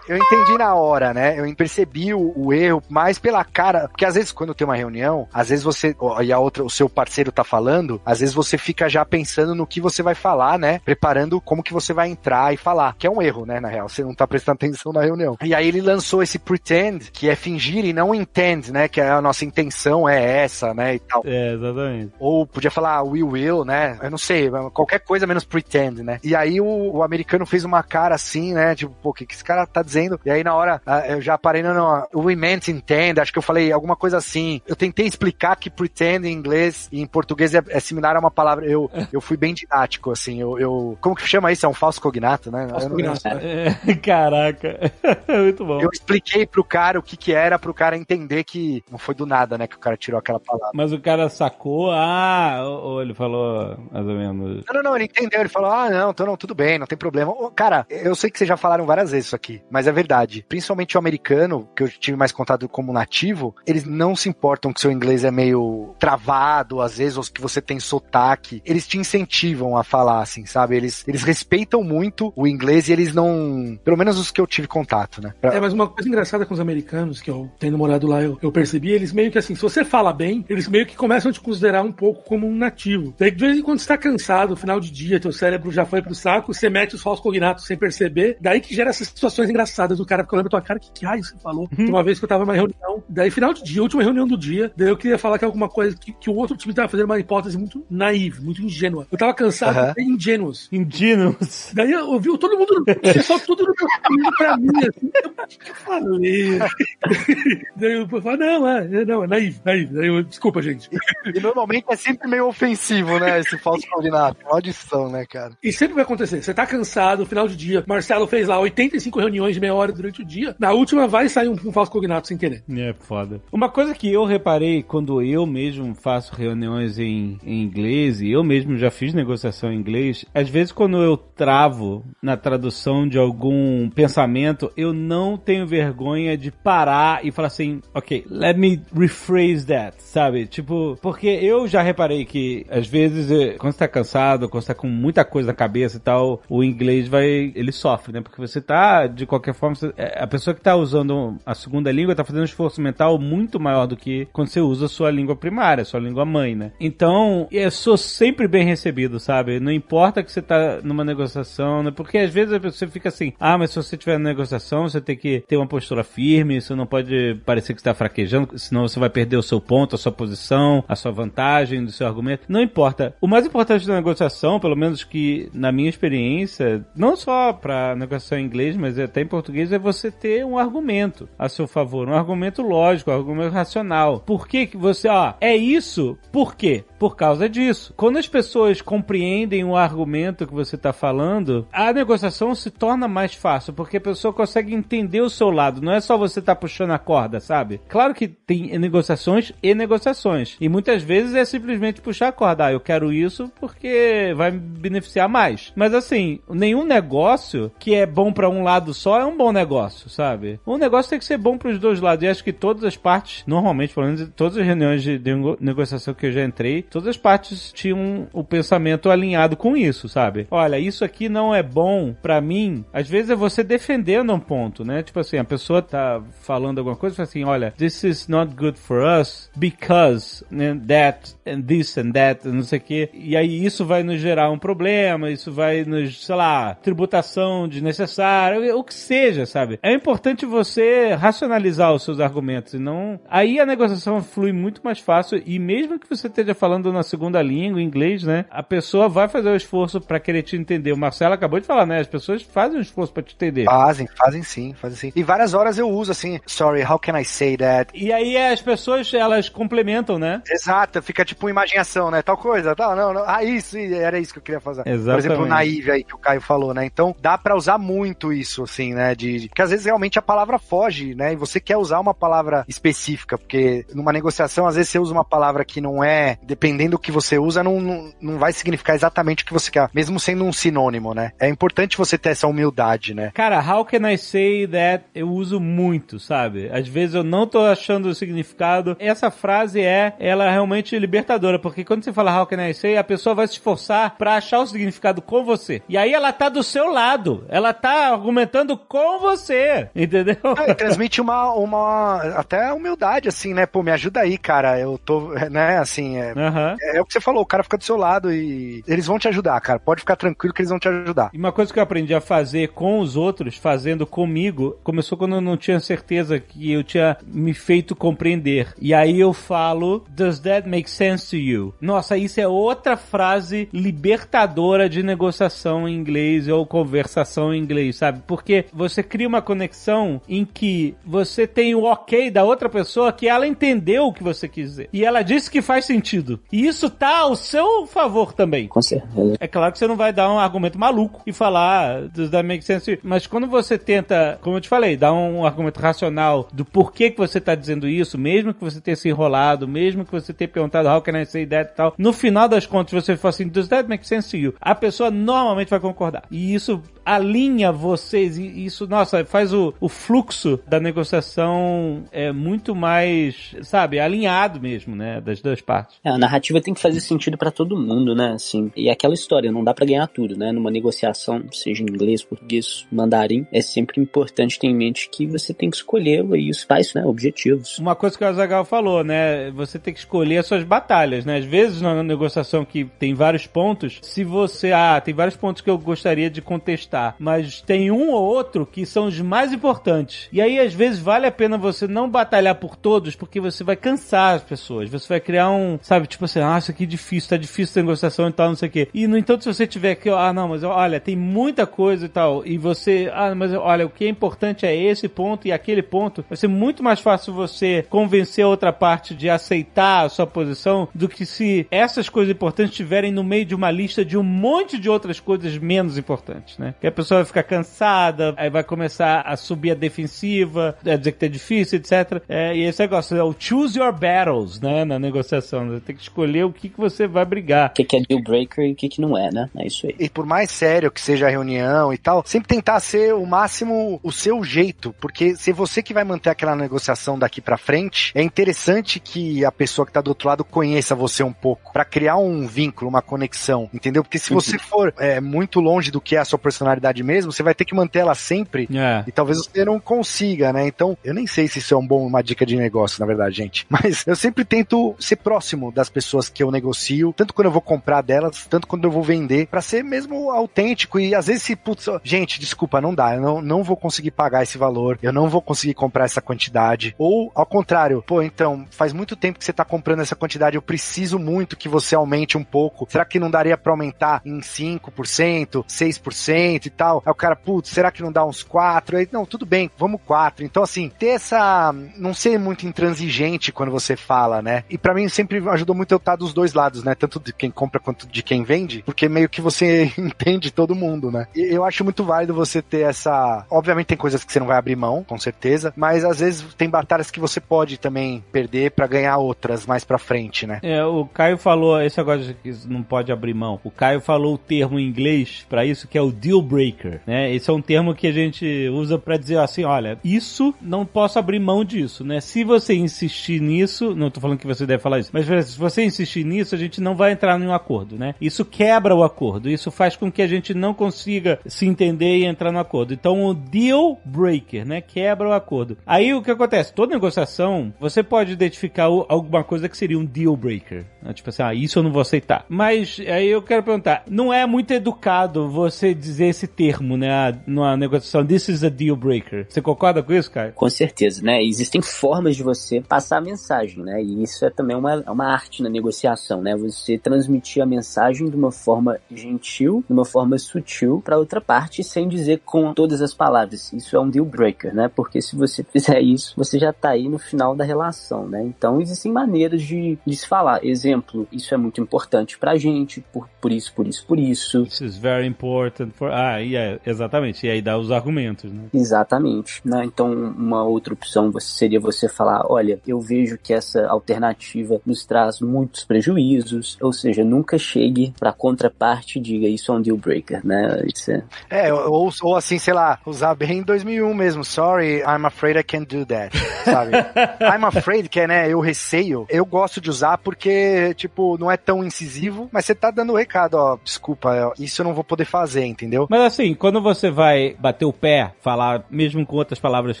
[0.06, 1.38] eu entendi na hora, né?
[1.38, 3.88] Eu percebi o, o, erro mais pela cara.
[3.88, 5.96] Porque às vezes, quando tem uma reunião, às vezes você.
[6.22, 9.66] E a outra, o seu parceiro tá falando, às vezes você fica já pensando no
[9.66, 10.80] que você vai falar, né?
[10.84, 12.94] Preparando como que você vai entrar e falar.
[12.98, 13.60] Que é um erro, né?
[13.60, 15.36] Na real, você não tá prestando atenção na reunião.
[15.42, 18.88] E aí ele lançou esse pretend, que é fingir e não intend, né?
[18.88, 20.96] Que é a nossa intenção é essa, né?
[20.96, 21.22] E tal.
[21.24, 22.12] É, exatamente.
[22.18, 23.98] Ou podia falar we will, né?
[24.02, 26.18] Eu não sei, qualquer coisa menos pretend, né?
[26.22, 28.74] E aí o, o americano fez uma cara assim, né?
[28.74, 30.20] Tipo, pô, o que, que esse cara tá dizendo?
[30.24, 33.42] E aí na hora eu já parei no, no we meant intend, acho que eu
[33.42, 34.60] falei alguma coisa assim.
[34.66, 38.30] Eu tentei explicar que pretend em inglês e em português é, é similar a uma
[38.30, 38.66] palavra.
[38.66, 40.40] Eu, eu fui bem didático, assim.
[40.40, 41.66] Eu, eu, como que chama isso?
[41.66, 42.68] É um falso cognato, né?
[42.68, 43.28] Falso cognato.
[43.28, 44.92] É, caraca.
[45.28, 45.80] Muito bom.
[45.80, 49.26] Eu expliquei pro cara o que que era, pro cara entender que não foi do
[49.26, 50.70] nada, né, que o cara tirou aquela palavra.
[50.74, 54.64] Mas o cara sacou, ah, ou ele falou mais ou menos.
[54.66, 55.40] Não, não, não, ele entendeu.
[55.40, 57.32] Ele falou, ah, não, então não, tudo bem, não tem problema.
[57.54, 60.44] Cara, eu sei que vocês já falaram várias vezes isso aqui, mas é verdade.
[60.48, 64.80] Principalmente o americano, que eu tive mais contato como nativo, eles não se importam que
[64.80, 68.62] seu inglês é meio travado, às vezes, ou que você tem sotaque.
[68.64, 70.76] Eles te incentivam a falar, assim, sabe?
[70.76, 73.78] Eles, eles respeitam muito o inglês e eles não.
[73.84, 75.34] Pelo menos os que eu tive contato, né?
[75.40, 75.54] Pra...
[75.54, 78.52] É, mas uma coisa engraçada com os americanos, que eu tendo morado lá, eu, eu
[78.52, 81.40] percebi, eles meio que assim, se você fala bem, eles meio que começam a te
[81.40, 83.14] considerar um pouco como um nativo.
[83.18, 86.02] Daí, de vez em quando você tá cansado, final de dia, teu cérebro já foi
[86.02, 89.71] pro saco, você mete os falsos cognatos sem perceber, daí que gera essas situações engraçadas
[89.96, 91.68] do cara, porque eu lembro tua cara, que que raio você falou?
[91.76, 91.88] Uhum.
[91.88, 94.72] Uma vez que eu tava numa reunião, daí final de dia, última reunião do dia,
[94.76, 97.18] daí eu queria falar que alguma coisa, que, que o outro time tava fazendo uma
[97.18, 99.06] hipótese muito naive, muito ingênua.
[99.10, 100.14] Eu tava cansado, uhum.
[100.14, 100.68] ingênuos.
[100.70, 101.70] Ingênuos.
[101.74, 105.70] Daí eu ouvi todo mundo, o pessoal no meu caminho pra mim, assim, o que
[105.70, 106.58] eu falei?
[107.76, 109.94] daí eu falo, não, é, não, é naive, naive.
[109.94, 110.88] Daí eu, desculpa, gente.
[110.92, 114.36] E, e normalmente é sempre meio ofensivo, né, esse falso combinado.
[114.44, 115.56] Maldição, né, cara?
[115.62, 116.42] E sempre vai acontecer.
[116.42, 120.20] Você tá cansado, final de dia, Marcelo fez lá 85 reuniões de meia hora durante
[120.20, 122.64] o dia, na última vai sair um, um falso cognato sem querer.
[122.68, 123.40] É, foda.
[123.52, 128.42] Uma coisa que eu reparei quando eu mesmo faço reuniões em, em inglês, e eu
[128.42, 133.88] mesmo já fiz negociação em inglês, às vezes quando eu travo na tradução de algum
[133.90, 139.96] pensamento, eu não tenho vergonha de parar e falar assim, ok, let me rephrase that,
[140.02, 140.46] sabe?
[140.46, 144.74] Tipo, porque eu já reparei que às vezes eh, quando você tá cansado, quando você
[144.74, 148.20] tá com muita coisa na cabeça e tal, o inglês vai, ele sofre, né?
[148.20, 151.90] Porque você tá, de qualquer forma, você, é, a pessoa que tá usando a segunda
[151.90, 155.10] língua tá fazendo um esforço mental muito maior do que quando você usa a sua
[155.10, 156.72] língua primária, a sua língua mãe, né?
[156.80, 159.60] Então, eu sou sempre bem recebido, sabe?
[159.60, 161.90] Não importa que você tá numa negociação, né?
[161.90, 165.00] Porque às vezes a pessoa fica assim, ah, mas se você tiver na negociação, você
[165.00, 168.98] tem que ter uma postura firme, você não pode parecer que está fraquejando, senão você
[168.98, 172.44] vai perder o seu ponto, a sua posição, a sua vantagem do seu argumento.
[172.48, 173.14] Não importa.
[173.20, 178.38] O mais importante da negociação, pelo menos que na minha experiência, não só para negociação
[178.38, 182.62] em inglês, mas até em é você ter um argumento a seu favor, um argumento
[182.62, 184.20] lógico, um argumento racional.
[184.20, 186.16] Por que que você, ó, é isso?
[186.30, 186.84] Por quê?
[186.98, 187.92] Por causa disso.
[187.96, 193.34] Quando as pessoas compreendem o argumento que você está falando, a negociação se torna mais
[193.34, 195.80] fácil, porque a pessoa consegue entender o seu lado.
[195.80, 197.80] Não é só você estar tá puxando a corda, sabe?
[197.88, 200.56] Claro que tem negociações e negociações.
[200.60, 202.66] E muitas vezes é simplesmente puxar a corda.
[202.66, 205.72] Ah, eu quero isso porque vai me beneficiar mais.
[205.74, 210.08] Mas assim, nenhum negócio que é bom para um lado só é um bom negócio,
[210.08, 210.60] sabe?
[210.66, 212.24] Um negócio tem que ser bom para os dois lados.
[212.24, 216.14] E acho que todas as partes, normalmente, pelo menos todas as reuniões de, de negociação
[216.14, 220.46] que eu já entrei, todas as partes tinham o pensamento alinhado com isso, sabe?
[220.50, 222.84] Olha, isso aqui não é bom para mim.
[222.92, 225.02] Às vezes é você defendendo um ponto, né?
[225.02, 228.54] Tipo assim, a pessoa tá falando alguma coisa e fala assim, olha, this is not
[228.54, 233.10] good for us because né, that and this and that, não sei o quê.
[233.12, 238.76] E aí isso vai nos gerar um problema, isso vai nos, sei lá, tributação desnecessária,
[238.76, 239.78] o que seja, sabe?
[239.82, 243.20] É importante você racionalizar os seus argumentos e não...
[243.28, 247.40] Aí a negociação flui muito mais fácil e mesmo que você esteja falando na segunda
[247.42, 248.44] língua, inglês, né?
[248.50, 250.92] A pessoa vai fazer o esforço para querer te entender.
[250.92, 252.00] O Marcelo acabou de falar, né?
[252.00, 253.64] As pessoas fazem um esforço para te entender.
[253.64, 255.12] Fazem, fazem sim, fazem sim.
[255.14, 257.92] E várias horas eu uso assim, sorry, how can I say that?
[257.94, 260.42] E aí as pessoas, elas complementam, né?
[260.50, 262.22] Exato, fica tipo imaginação, né?
[262.22, 263.24] Tal coisa, tal, não, não.
[263.26, 264.82] Ah, isso, era isso que eu queria fazer.
[264.86, 265.12] Exatamente.
[265.12, 266.84] Por exemplo, o naive aí que o Caio falou, né?
[266.84, 269.01] Então dá para usar muito isso, assim, né?
[269.14, 271.32] De, porque às vezes realmente a palavra foge, né?
[271.32, 275.24] E você quer usar uma palavra específica, porque numa negociação, às vezes você usa uma
[275.24, 279.42] palavra que não é, dependendo do que você usa, não, não, não vai significar exatamente
[279.42, 281.32] o que você quer, mesmo sendo um sinônimo, né?
[281.40, 283.30] É importante você ter essa humildade, né?
[283.34, 285.04] Cara, how can I say that?
[285.14, 286.70] Eu uso muito, sabe?
[286.70, 288.96] Às vezes eu não tô achando o significado.
[288.98, 292.96] Essa frase é, ela é realmente libertadora, porque quando você fala how can I say,
[292.96, 295.82] a pessoa vai se esforçar para achar o significado com você.
[295.88, 297.44] E aí ela tá do seu lado.
[297.48, 300.36] Ela tá argumentando com você, entendeu?
[300.66, 303.64] É, transmite uma, uma até humildade, assim, né?
[303.64, 304.78] Pô, me ajuda aí, cara.
[304.78, 306.76] Eu tô, né, assim, é, uhum.
[306.78, 309.26] é, o que você falou, o cara fica do seu lado e eles vão te
[309.28, 309.78] ajudar, cara.
[309.78, 311.30] Pode ficar tranquilo que eles vão te ajudar.
[311.32, 315.36] E uma coisa que eu aprendi a fazer com os outros, fazendo comigo, começou quando
[315.36, 318.74] eu não tinha certeza que eu tinha me feito compreender.
[318.78, 321.74] E aí eu falo, does that make sense to you?
[321.80, 328.20] Nossa, isso é outra frase libertadora de negociação em inglês ou conversação em inglês, sabe?
[328.26, 333.28] Porque você cria uma conexão em que você tem o ok da outra pessoa que
[333.28, 334.88] ela entendeu o que você quis dizer.
[334.92, 336.40] E ela disse que faz sentido.
[336.52, 338.68] E isso tá ao seu favor também.
[338.68, 339.36] Com certeza.
[339.38, 342.64] É claro que você não vai dar um argumento maluco e falar, does that make
[342.64, 342.98] sense?
[343.02, 347.18] Mas quando você tenta, como eu te falei, dar um argumento racional do porquê que
[347.18, 350.88] você tá dizendo isso, mesmo que você tenha se enrolado, mesmo que você tenha perguntado
[350.88, 353.68] how can I say that e tal, no final das contas você fala assim, does
[353.68, 354.54] that make sense to you?
[354.60, 356.24] A pessoa normalmente vai concordar.
[356.30, 362.74] E isso alinha vocês e isso, nossa, faz o, o fluxo da negociação é muito
[362.74, 365.96] mais, sabe, alinhado mesmo, né, das duas partes.
[366.04, 368.70] É, a narrativa tem que fazer sentido para todo mundo, né, assim.
[368.76, 370.52] E aquela história, não dá para ganhar tudo, né?
[370.52, 375.52] Numa negociação, seja em inglês, português, mandarim, é sempre importante ter em mente que você
[375.52, 377.78] tem que escolher aí os pais, né, objetivos.
[377.78, 381.38] Uma coisa que o Azagal falou, né, você tem que escolher as suas batalhas, né?
[381.38, 385.70] Às vezes na negociação que tem vários pontos, se você, ah, tem vários pontos que
[385.70, 390.28] eu gostaria de contestar mas tem um ou outro que são os mais importantes.
[390.32, 393.76] E aí, às vezes, vale a pena você não batalhar por todos, porque você vai
[393.76, 394.88] cansar as pessoas.
[394.90, 397.82] Você vai criar um, sabe, tipo assim, ah, isso aqui é difícil, tá difícil a
[397.82, 398.88] negociação e tal, não sei o quê.
[398.92, 402.08] E, no entanto, se você tiver que, ah, não, mas olha, tem muita coisa e
[402.08, 405.82] tal, e você, ah, mas olha, o que é importante é esse ponto e aquele
[405.82, 410.26] ponto, vai ser muito mais fácil você convencer a outra parte de aceitar a sua
[410.26, 414.22] posição do que se essas coisas importantes estiverem no meio de uma lista de um
[414.22, 416.74] monte de outras coisas menos importantes, né?
[416.82, 421.12] Que a pessoa vai ficar cansada, aí vai começar a subir a defensiva, a dizer
[421.12, 422.20] que tá difícil, etc.
[422.28, 425.68] É, e esse negócio é o choose your battles, né, na negociação.
[425.68, 427.70] Você tem que escolher o que, que você vai brigar.
[427.70, 429.48] O que, que é deal breaker e o que, que não é, né?
[429.56, 429.94] É isso aí.
[429.96, 434.00] E por mais sério que seja a reunião e tal, sempre tentar ser o máximo
[434.02, 438.22] o seu jeito, porque se você que vai manter aquela negociação daqui para frente, é
[438.24, 442.16] interessante que a pessoa que tá do outro lado conheça você um pouco, para criar
[442.16, 444.02] um vínculo, uma conexão, entendeu?
[444.02, 447.32] Porque se você for é, muito longe do que é a sua personalidade personalidade mesmo,
[447.32, 449.04] você vai ter que manter ela sempre é.
[449.06, 450.66] e talvez você não consiga, né?
[450.66, 453.36] Então, eu nem sei se isso é um bom, uma dica de negócio, na verdade,
[453.36, 453.66] gente.
[453.70, 457.60] Mas eu sempre tento ser próximo das pessoas que eu negocio, tanto quando eu vou
[457.60, 461.56] comprar delas, tanto quando eu vou vender, para ser mesmo autêntico e às vezes se,
[461.56, 465.28] putz, gente, desculpa, não dá, eu não, não vou conseguir pagar esse valor, eu não
[465.28, 466.94] vou conseguir comprar essa quantidade.
[466.98, 470.62] Ou, ao contrário, pô, então, faz muito tempo que você tá comprando essa quantidade, eu
[470.62, 472.86] preciso muito que você aumente um pouco.
[472.88, 476.61] Será que não daria para aumentar em 5%, 6%?
[476.66, 477.02] E tal.
[477.04, 478.96] Aí o cara, putz, será que não dá uns quatro?
[478.96, 480.44] Aí, não, tudo bem, vamos quatro.
[480.44, 481.74] Então, assim, ter essa.
[481.96, 484.64] não ser muito intransigente quando você fala, né?
[484.68, 486.94] E para mim sempre ajudou muito eu estar dos dois lados, né?
[486.94, 491.10] Tanto de quem compra quanto de quem vende, porque meio que você entende todo mundo,
[491.10, 491.26] né?
[491.34, 493.44] E eu acho muito válido você ter essa.
[493.50, 496.68] Obviamente tem coisas que você não vai abrir mão, com certeza, mas às vezes tem
[496.68, 500.60] batalhas que você pode também perder para ganhar outras mais pra frente, né?
[500.62, 503.60] É, o Caio falou, esse negócio que não pode abrir mão.
[503.64, 507.34] O Caio falou o termo em inglês para isso que é o deal breaker, né?
[507.34, 511.18] Esse é um termo que a gente usa para dizer assim, olha, isso não posso
[511.18, 512.20] abrir mão disso, né?
[512.20, 515.82] Se você insistir nisso, não tô falando que você deve falar isso, mas se você
[515.82, 518.14] insistir nisso, a gente não vai entrar em um acordo, né?
[518.20, 522.26] Isso quebra o acordo, isso faz com que a gente não consiga se entender e
[522.26, 522.92] entrar no acordo.
[522.92, 524.82] Então o deal breaker, né?
[524.82, 525.78] Quebra o acordo.
[525.86, 526.74] Aí o que acontece?
[526.74, 530.84] Toda negociação, você pode identificar alguma coisa que seria um deal breaker.
[531.02, 531.14] Né?
[531.14, 532.44] Tipo assim, ah, isso eu não vou aceitar.
[532.48, 537.76] Mas aí eu quero perguntar, não é muito educado você dizer esse termo, né, numa
[537.76, 539.46] negociação, this is a deal breaker.
[539.48, 540.52] Você concorda com isso, Caio?
[540.52, 541.42] Com certeza, né?
[541.42, 544.02] Existem formas de você passar a mensagem, né?
[544.02, 546.56] E isso é também uma, uma arte na negociação, né?
[546.56, 551.84] Você transmitir a mensagem de uma forma gentil, de uma forma sutil para outra parte,
[551.84, 553.72] sem dizer com todas as palavras.
[553.72, 554.88] Isso é um deal breaker, né?
[554.88, 558.42] Porque se você fizer isso, você já tá aí no final da relação, né?
[558.42, 560.64] Então existem maneiras de, de se falar.
[560.64, 564.62] Exemplo, isso é muito importante pra gente, por, por isso, por isso, por isso.
[564.62, 566.12] This is very important for...
[566.12, 567.44] Ah, yeah, exatamente.
[567.44, 568.66] E aí dá os argumentos, né?
[568.72, 569.60] Exatamente.
[569.64, 569.84] Né?
[569.84, 575.40] Então, uma outra opção seria você falar: olha, eu vejo que essa alternativa nos traz
[575.40, 579.96] muitos prejuízos, ou seja, nunca chegue para a contraparte e diga isso é um deal
[579.96, 580.80] breaker, né?
[580.86, 581.24] Isso é...
[581.50, 584.44] é, ou, ou assim, sei lá, usar bem em 2001 mesmo.
[584.44, 586.92] Sorry, I'm afraid I can't do that, sabe?
[587.42, 589.26] I'm afraid, que é, né, eu receio.
[589.28, 593.18] Eu gosto de usar porque, tipo, não é tão incisivo, mas você tá dando o
[593.32, 596.06] recado, ó, desculpa, isso eu não vou poder fazer, entendeu?
[596.10, 600.00] Mas assim, quando você vai bater o pé, falar, mesmo com outras palavras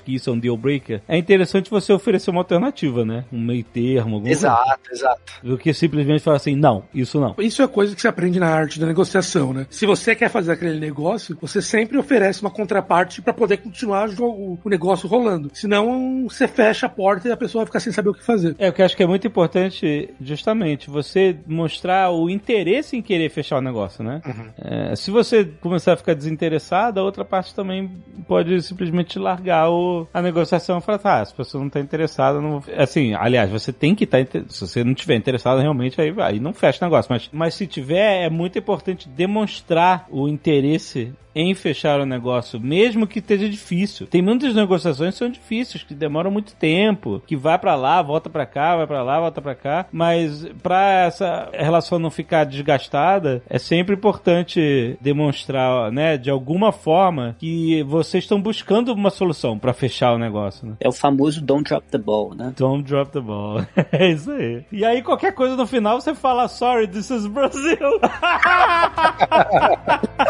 [0.00, 3.24] que isso é um deal breaker, é interessante você oferecer uma alternativa, né?
[3.32, 4.16] Um meio termo.
[4.16, 5.04] Alguma exato, coisa.
[5.04, 5.32] exato.
[5.42, 7.34] Do que simplesmente falar assim, não, isso não.
[7.38, 9.66] Isso é coisa que você aprende na arte da negociação, né?
[9.70, 14.58] Se você quer fazer aquele negócio, você sempre oferece uma contraparte para poder continuar o,
[14.62, 15.50] o negócio rolando.
[15.54, 18.54] Senão, você fecha a porta e a pessoa vai ficar sem saber o que fazer.
[18.58, 23.02] É, o que eu acho que é muito importante, justamente, você mostrar o interesse em
[23.02, 24.20] querer fechar o negócio, né?
[24.26, 24.46] Uhum.
[24.58, 27.90] É, se você começar a ficar desinteressada, a outra parte também
[28.26, 32.40] pode simplesmente largar o, a negociação e falar, tá, se a pessoa não tá interessada,
[32.40, 32.62] não...
[32.76, 36.40] assim, aliás, você tem que estar, tá, se você não tiver interessado realmente, aí, aí
[36.40, 41.54] não fecha o negócio, mas, mas se tiver, é muito importante demonstrar o interesse em
[41.54, 44.06] fechar o negócio, mesmo que esteja difícil.
[44.06, 48.28] Tem muitas negociações que são difíceis, que demoram muito tempo, que vai para lá, volta
[48.28, 53.42] para cá, vai para lá, volta para cá, mas para essa relação não ficar desgastada,
[53.48, 59.72] é sempre importante demonstrar, né, de alguma forma que vocês estão buscando uma solução para
[59.72, 60.74] fechar o negócio, né?
[60.80, 62.52] É o famoso don't drop the ball, né?
[62.56, 63.64] Don't drop the ball.
[63.92, 64.64] é isso aí.
[64.70, 68.00] E aí qualquer coisa no final você fala sorry, this is Brazil.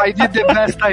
[0.03, 0.92] I did the best I